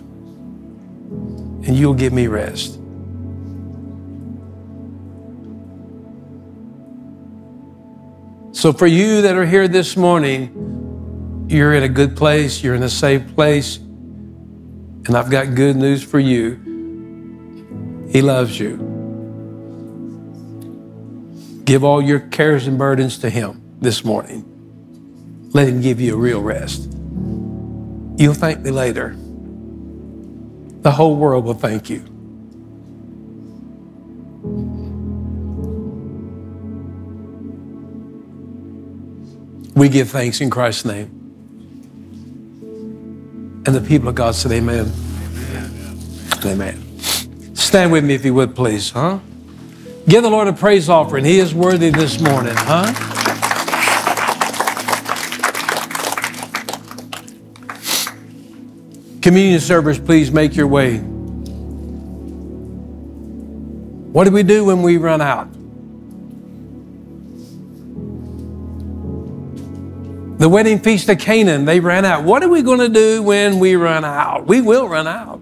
And 1.64 1.76
you'll 1.76 1.94
give 1.94 2.14
me 2.14 2.26
rest. 2.26 2.78
So, 8.52 8.72
for 8.72 8.86
you 8.86 9.22
that 9.22 9.36
are 9.36 9.46
here 9.46 9.68
this 9.68 9.96
morning, 9.96 11.46
you're 11.48 11.74
in 11.74 11.82
a 11.82 11.88
good 11.88 12.16
place, 12.16 12.62
you're 12.62 12.74
in 12.74 12.82
a 12.82 12.88
safe 12.88 13.34
place, 13.34 13.76
and 13.76 15.14
I've 15.14 15.30
got 15.30 15.54
good 15.54 15.76
news 15.76 16.02
for 16.02 16.18
you. 16.18 16.60
He 18.10 18.22
loves 18.22 18.58
you. 18.58 18.91
Give 21.64 21.84
all 21.84 22.02
your 22.02 22.20
cares 22.20 22.66
and 22.66 22.76
burdens 22.76 23.18
to 23.18 23.30
Him 23.30 23.62
this 23.80 24.04
morning. 24.04 24.44
Let 25.52 25.68
Him 25.68 25.80
give 25.80 26.00
you 26.00 26.14
a 26.14 26.16
real 26.16 26.40
rest. 26.42 26.88
You'll 28.16 28.34
thank 28.34 28.60
me 28.60 28.70
later. 28.70 29.16
The 30.82 30.90
whole 30.90 31.16
world 31.16 31.44
will 31.44 31.54
thank 31.54 31.88
you. 31.88 32.04
We 39.74 39.88
give 39.88 40.10
thanks 40.10 40.40
in 40.40 40.50
Christ's 40.50 40.84
name. 40.84 41.18
And 43.64 43.74
the 43.74 43.80
people 43.80 44.08
of 44.08 44.14
God 44.14 44.34
said, 44.34 44.52
Amen. 44.52 44.92
Amen. 45.36 45.98
Amen. 46.44 47.54
Stand 47.54 47.92
with 47.92 48.04
me 48.04 48.14
if 48.14 48.24
you 48.24 48.34
would, 48.34 48.54
please, 48.54 48.90
huh? 48.90 49.20
Give 50.08 50.22
the 50.22 50.30
Lord 50.30 50.48
a 50.48 50.52
praise 50.52 50.88
offering. 50.88 51.24
He 51.24 51.38
is 51.38 51.54
worthy 51.54 51.90
this 51.90 52.20
morning, 52.20 52.54
huh? 52.56 52.92
Communion 59.22 59.60
servers, 59.60 60.00
please 60.00 60.32
make 60.32 60.56
your 60.56 60.66
way. 60.66 60.98
What 64.12 64.24
do 64.24 64.32
we 64.32 64.42
do 64.42 64.64
when 64.64 64.82
we 64.82 64.96
run 64.96 65.20
out? 65.20 65.48
The 70.38 70.48
wedding 70.48 70.80
feast 70.80 71.08
of 71.08 71.20
Canaan, 71.20 71.64
they 71.64 71.78
ran 71.78 72.04
out. 72.04 72.24
What 72.24 72.42
are 72.42 72.48
we 72.48 72.62
going 72.62 72.80
to 72.80 72.88
do 72.88 73.22
when 73.22 73.60
we 73.60 73.76
run 73.76 74.04
out? 74.04 74.48
We 74.48 74.60
will 74.60 74.88
run 74.88 75.06
out. 75.06 75.40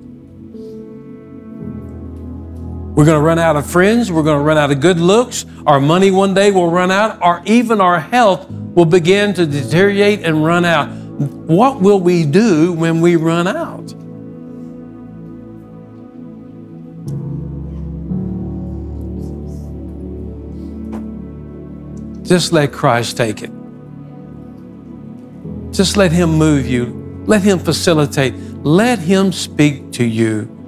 We're 2.94 3.04
going 3.04 3.18
to 3.18 3.24
run 3.24 3.38
out 3.38 3.56
of 3.56 3.66
friends. 3.66 4.10
We're 4.10 4.24
going 4.24 4.38
to 4.38 4.44
run 4.44 4.58
out 4.58 4.70
of 4.70 4.80
good 4.80 4.98
looks. 4.98 5.46
Our 5.66 5.80
money 5.80 6.10
one 6.10 6.34
day 6.34 6.50
will 6.50 6.70
run 6.70 6.90
out, 6.90 7.22
or 7.22 7.40
even 7.46 7.80
our 7.80 8.00
health 8.00 8.50
will 8.50 8.84
begin 8.84 9.32
to 9.34 9.46
deteriorate 9.46 10.22
and 10.22 10.44
run 10.44 10.64
out. 10.64 10.90
What 10.90 11.80
will 11.80 12.00
we 12.00 12.26
do 12.26 12.72
when 12.72 13.00
we 13.00 13.16
run 13.16 13.46
out? 13.46 13.94
Just 22.26 22.52
let 22.52 22.72
Christ 22.72 23.16
take 23.16 23.42
it. 23.42 23.50
Just 25.72 25.96
let 25.96 26.12
Him 26.12 26.30
move 26.30 26.66
you. 26.66 27.24
Let 27.26 27.42
Him 27.42 27.58
facilitate. 27.58 28.34
Let 28.64 28.98
Him 28.98 29.32
speak 29.32 29.92
to 29.92 30.04
you. 30.04 30.59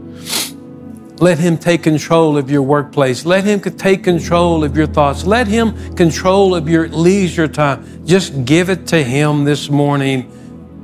Let 1.23 1.39
Him 1.39 1.57
take 1.57 1.85
control 1.85 2.37
of 2.37 2.51
your 2.51 2.63
workplace. 2.63 3.25
Let 3.25 3.45
Him 3.45 3.61
take 3.61 4.03
control 4.03 4.65
of 4.65 4.77
your 4.77 4.89
thoughts. 4.89 5.25
Let 5.25 5.47
Him 5.47 5.95
control 5.95 6.53
of 6.53 6.69
your 6.69 6.89
leisure 6.89 7.47
time. 7.47 8.05
Just 8.05 8.45
give 8.45 8.69
it 8.69 8.89
to 8.89 9.05
Him 9.05 9.45
this 9.45 9.71
morning 9.71 10.29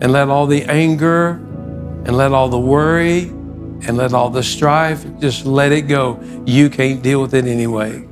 and 0.00 0.12
let 0.12 0.28
all 0.28 0.46
the 0.46 0.62
anger 0.62 1.30
and 1.30 2.16
let 2.16 2.30
all 2.30 2.48
the 2.48 2.58
worry 2.58 3.22
and 3.22 3.96
let 3.96 4.12
all 4.12 4.30
the 4.30 4.44
strife, 4.44 5.04
just 5.18 5.44
let 5.44 5.72
it 5.72 5.88
go. 5.88 6.22
You 6.46 6.70
can't 6.70 7.02
deal 7.02 7.20
with 7.20 7.34
it 7.34 7.44
anyway, 7.44 8.06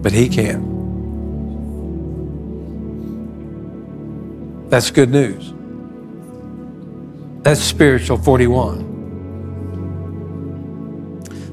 but 0.00 0.12
He 0.12 0.30
can. 0.30 0.70
That's 4.70 4.90
good 4.90 5.10
news. 5.10 5.52
That's 7.42 7.60
spiritual 7.60 8.16
41. 8.16 8.89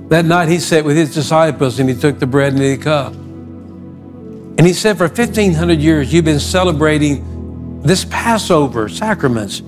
That 0.10 0.26
night 0.26 0.48
he 0.50 0.60
sat 0.60 0.86
with 0.86 0.96
his 0.96 1.14
disciples 1.14 1.80
and 1.80 1.90
he 1.90 1.96
took 1.96 2.20
the 2.20 2.28
bread 2.28 2.54
and 2.54 2.62
the 2.62 2.78
cup. 2.78 3.14
And 3.14 4.66
he 4.66 4.74
said, 4.74 4.98
For 4.98 5.08
1,500 5.08 5.80
years, 5.80 6.14
you've 6.14 6.26
been 6.26 6.40
celebrating 6.40 7.82
this 7.82 8.06
Passover 8.06 8.90
sacraments, 8.90 9.60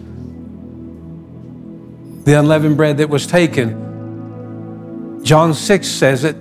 the 2.23 2.39
unleavened 2.39 2.77
bread 2.77 2.97
that 2.97 3.09
was 3.09 3.27
taken. 3.27 5.21
John 5.23 5.53
6 5.53 5.87
says 5.87 6.23
it. 6.23 6.35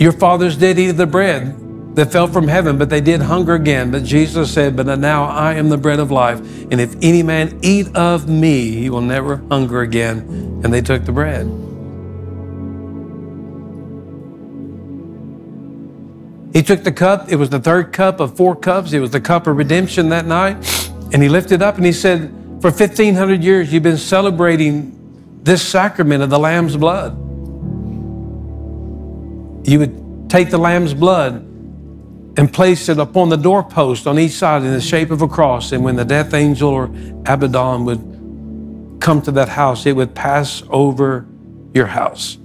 Your 0.00 0.12
fathers 0.12 0.56
did 0.56 0.78
eat 0.78 0.90
of 0.90 0.96
the 0.96 1.06
bread 1.06 1.56
that 1.94 2.12
fell 2.12 2.28
from 2.28 2.46
heaven, 2.46 2.78
but 2.78 2.88
they 2.88 3.00
did 3.00 3.20
hunger 3.20 3.54
again. 3.54 3.90
But 3.90 4.04
Jesus 4.04 4.52
said, 4.52 4.76
But 4.76 4.86
now 4.98 5.24
I 5.24 5.54
am 5.54 5.68
the 5.68 5.78
bread 5.78 5.98
of 5.98 6.10
life, 6.10 6.38
and 6.70 6.80
if 6.80 6.94
any 7.02 7.22
man 7.22 7.58
eat 7.62 7.94
of 7.96 8.28
me, 8.28 8.70
he 8.70 8.90
will 8.90 9.00
never 9.00 9.36
hunger 9.50 9.80
again. 9.80 10.60
And 10.62 10.72
they 10.72 10.80
took 10.80 11.04
the 11.04 11.12
bread. 11.12 11.46
He 16.52 16.62
took 16.62 16.82
the 16.82 16.92
cup, 16.92 17.30
it 17.30 17.36
was 17.36 17.50
the 17.50 17.60
third 17.60 17.92
cup 17.92 18.18
of 18.18 18.36
four 18.36 18.56
cups, 18.56 18.92
it 18.92 18.98
was 18.98 19.12
the 19.12 19.20
cup 19.20 19.46
of 19.46 19.56
redemption 19.56 20.08
that 20.08 20.26
night, 20.26 20.56
and 21.12 21.22
he 21.22 21.28
lifted 21.28 21.62
up 21.62 21.76
and 21.76 21.86
he 21.86 21.92
said, 21.92 22.28
For 22.60 22.70
1,500 22.70 23.42
years, 23.44 23.72
you've 23.72 23.84
been 23.84 23.96
celebrating 23.96 24.96
this 25.42 25.62
sacrament 25.62 26.22
of 26.22 26.30
the 26.30 26.38
Lamb's 26.38 26.76
blood. 26.76 27.16
You 29.66 29.78
would 29.78 30.28
take 30.28 30.50
the 30.50 30.58
Lamb's 30.58 30.92
blood 30.92 31.46
and 32.36 32.52
placed 32.52 32.88
it 32.88 32.98
upon 32.98 33.28
the 33.28 33.36
doorpost 33.36 34.06
on 34.06 34.18
each 34.18 34.32
side 34.32 34.62
in 34.62 34.72
the 34.72 34.80
shape 34.80 35.10
of 35.10 35.22
a 35.22 35.28
cross. 35.28 35.72
And 35.72 35.84
when 35.84 35.96
the 35.96 36.04
death 36.04 36.32
angel 36.32 36.70
or 36.70 36.84
Abaddon 37.26 37.84
would 37.84 38.98
come 39.00 39.20
to 39.22 39.32
that 39.32 39.48
house, 39.48 39.86
it 39.86 39.96
would 39.96 40.14
pass 40.14 40.62
over 40.70 41.26
your 41.74 41.86
house. 41.86 42.36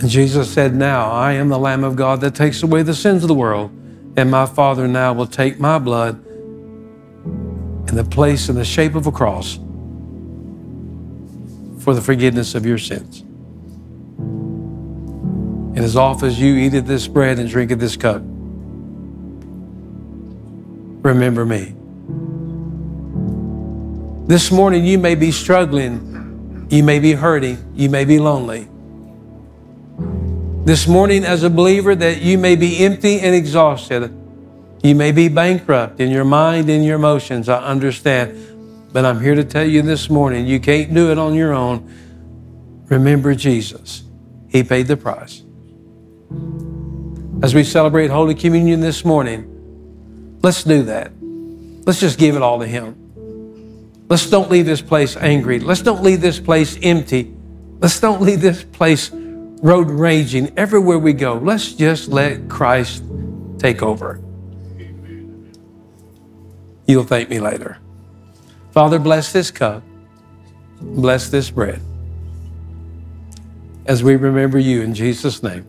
And 0.00 0.08
Jesus 0.08 0.50
said, 0.50 0.74
Now 0.74 1.10
I 1.10 1.32
am 1.32 1.48
the 1.48 1.58
Lamb 1.58 1.84
of 1.84 1.94
God 1.94 2.20
that 2.22 2.34
takes 2.34 2.62
away 2.62 2.82
the 2.82 2.94
sins 2.94 3.22
of 3.22 3.28
the 3.28 3.34
world. 3.34 3.70
And 4.16 4.30
my 4.30 4.46
Father 4.46 4.88
now 4.88 5.12
will 5.12 5.26
take 5.26 5.60
my 5.60 5.78
blood 5.78 6.24
in 7.88 7.96
the 7.96 8.04
place 8.04 8.48
in 8.48 8.56
the 8.56 8.64
shape 8.64 8.94
of 8.94 9.06
a 9.06 9.12
cross 9.12 9.58
for 11.80 11.94
the 11.94 12.00
forgiveness 12.00 12.54
of 12.54 12.64
your 12.64 12.78
sins. 12.78 13.24
And 15.80 15.86
as 15.86 15.96
oft 15.96 16.22
as 16.22 16.38
you 16.38 16.56
eat 16.56 16.74
of 16.74 16.86
this 16.86 17.08
bread 17.08 17.38
and 17.38 17.48
drink 17.48 17.70
of 17.70 17.80
this 17.80 17.96
cup, 17.96 18.20
remember 21.02 21.46
me. 21.46 21.74
This 24.26 24.52
morning 24.52 24.84
you 24.84 24.98
may 24.98 25.14
be 25.14 25.32
struggling, 25.32 26.66
you 26.68 26.84
may 26.84 26.98
be 26.98 27.12
hurting, 27.14 27.72
you 27.74 27.88
may 27.88 28.04
be 28.04 28.18
lonely. 28.18 28.68
This 30.66 30.86
morning, 30.86 31.24
as 31.24 31.44
a 31.44 31.48
believer, 31.48 31.94
that 31.94 32.20
you 32.20 32.36
may 32.36 32.56
be 32.56 32.84
empty 32.84 33.18
and 33.20 33.34
exhausted. 33.34 34.14
You 34.82 34.94
may 34.94 35.12
be 35.12 35.28
bankrupt 35.28 35.98
in 35.98 36.10
your 36.10 36.26
mind 36.26 36.68
and 36.68 36.84
your 36.84 36.96
emotions. 36.96 37.48
I 37.48 37.64
understand. 37.64 38.90
But 38.92 39.06
I'm 39.06 39.22
here 39.22 39.34
to 39.34 39.44
tell 39.44 39.64
you 39.64 39.80
this 39.80 40.10
morning 40.10 40.46
you 40.46 40.60
can't 40.60 40.92
do 40.92 41.10
it 41.10 41.16
on 41.16 41.32
your 41.32 41.54
own. 41.54 41.90
Remember 42.90 43.34
Jesus, 43.34 44.04
He 44.50 44.62
paid 44.62 44.86
the 44.86 44.98
price. 44.98 45.42
As 47.42 47.54
we 47.54 47.64
celebrate 47.64 48.10
Holy 48.10 48.34
Communion 48.34 48.80
this 48.80 49.04
morning, 49.04 50.38
let's 50.42 50.62
do 50.64 50.82
that. 50.84 51.12
Let's 51.86 52.00
just 52.00 52.18
give 52.18 52.36
it 52.36 52.42
all 52.42 52.58
to 52.60 52.66
Him. 52.66 52.96
Let's 54.08 54.28
don't 54.28 54.50
leave 54.50 54.66
this 54.66 54.82
place 54.82 55.16
angry. 55.16 55.60
Let's 55.60 55.82
don't 55.82 56.02
leave 56.02 56.20
this 56.20 56.38
place 56.38 56.78
empty. 56.82 57.34
Let's 57.78 57.98
don't 57.98 58.20
leave 58.20 58.40
this 58.40 58.64
place 58.64 59.10
road 59.12 59.88
raging 59.88 60.52
everywhere 60.58 60.98
we 60.98 61.12
go. 61.12 61.34
Let's 61.34 61.72
just 61.72 62.08
let 62.08 62.48
Christ 62.48 63.04
take 63.58 63.82
over. 63.82 64.20
You'll 66.86 67.04
thank 67.04 67.30
me 67.30 67.40
later. 67.40 67.78
Father, 68.72 68.98
bless 68.98 69.32
this 69.32 69.50
cup, 69.50 69.82
bless 70.80 71.28
this 71.28 71.50
bread 71.50 71.80
as 73.86 74.02
we 74.04 74.16
remember 74.16 74.58
you 74.58 74.82
in 74.82 74.94
Jesus' 74.94 75.42
name. 75.42 75.66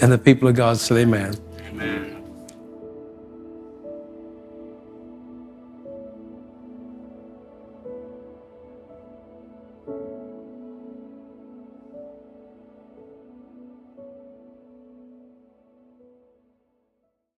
And 0.00 0.10
the 0.10 0.18
people 0.18 0.48
of 0.48 0.56
God 0.56 0.78
said, 0.78 0.98
Amen. 0.98 1.36
Amen. 1.68 2.11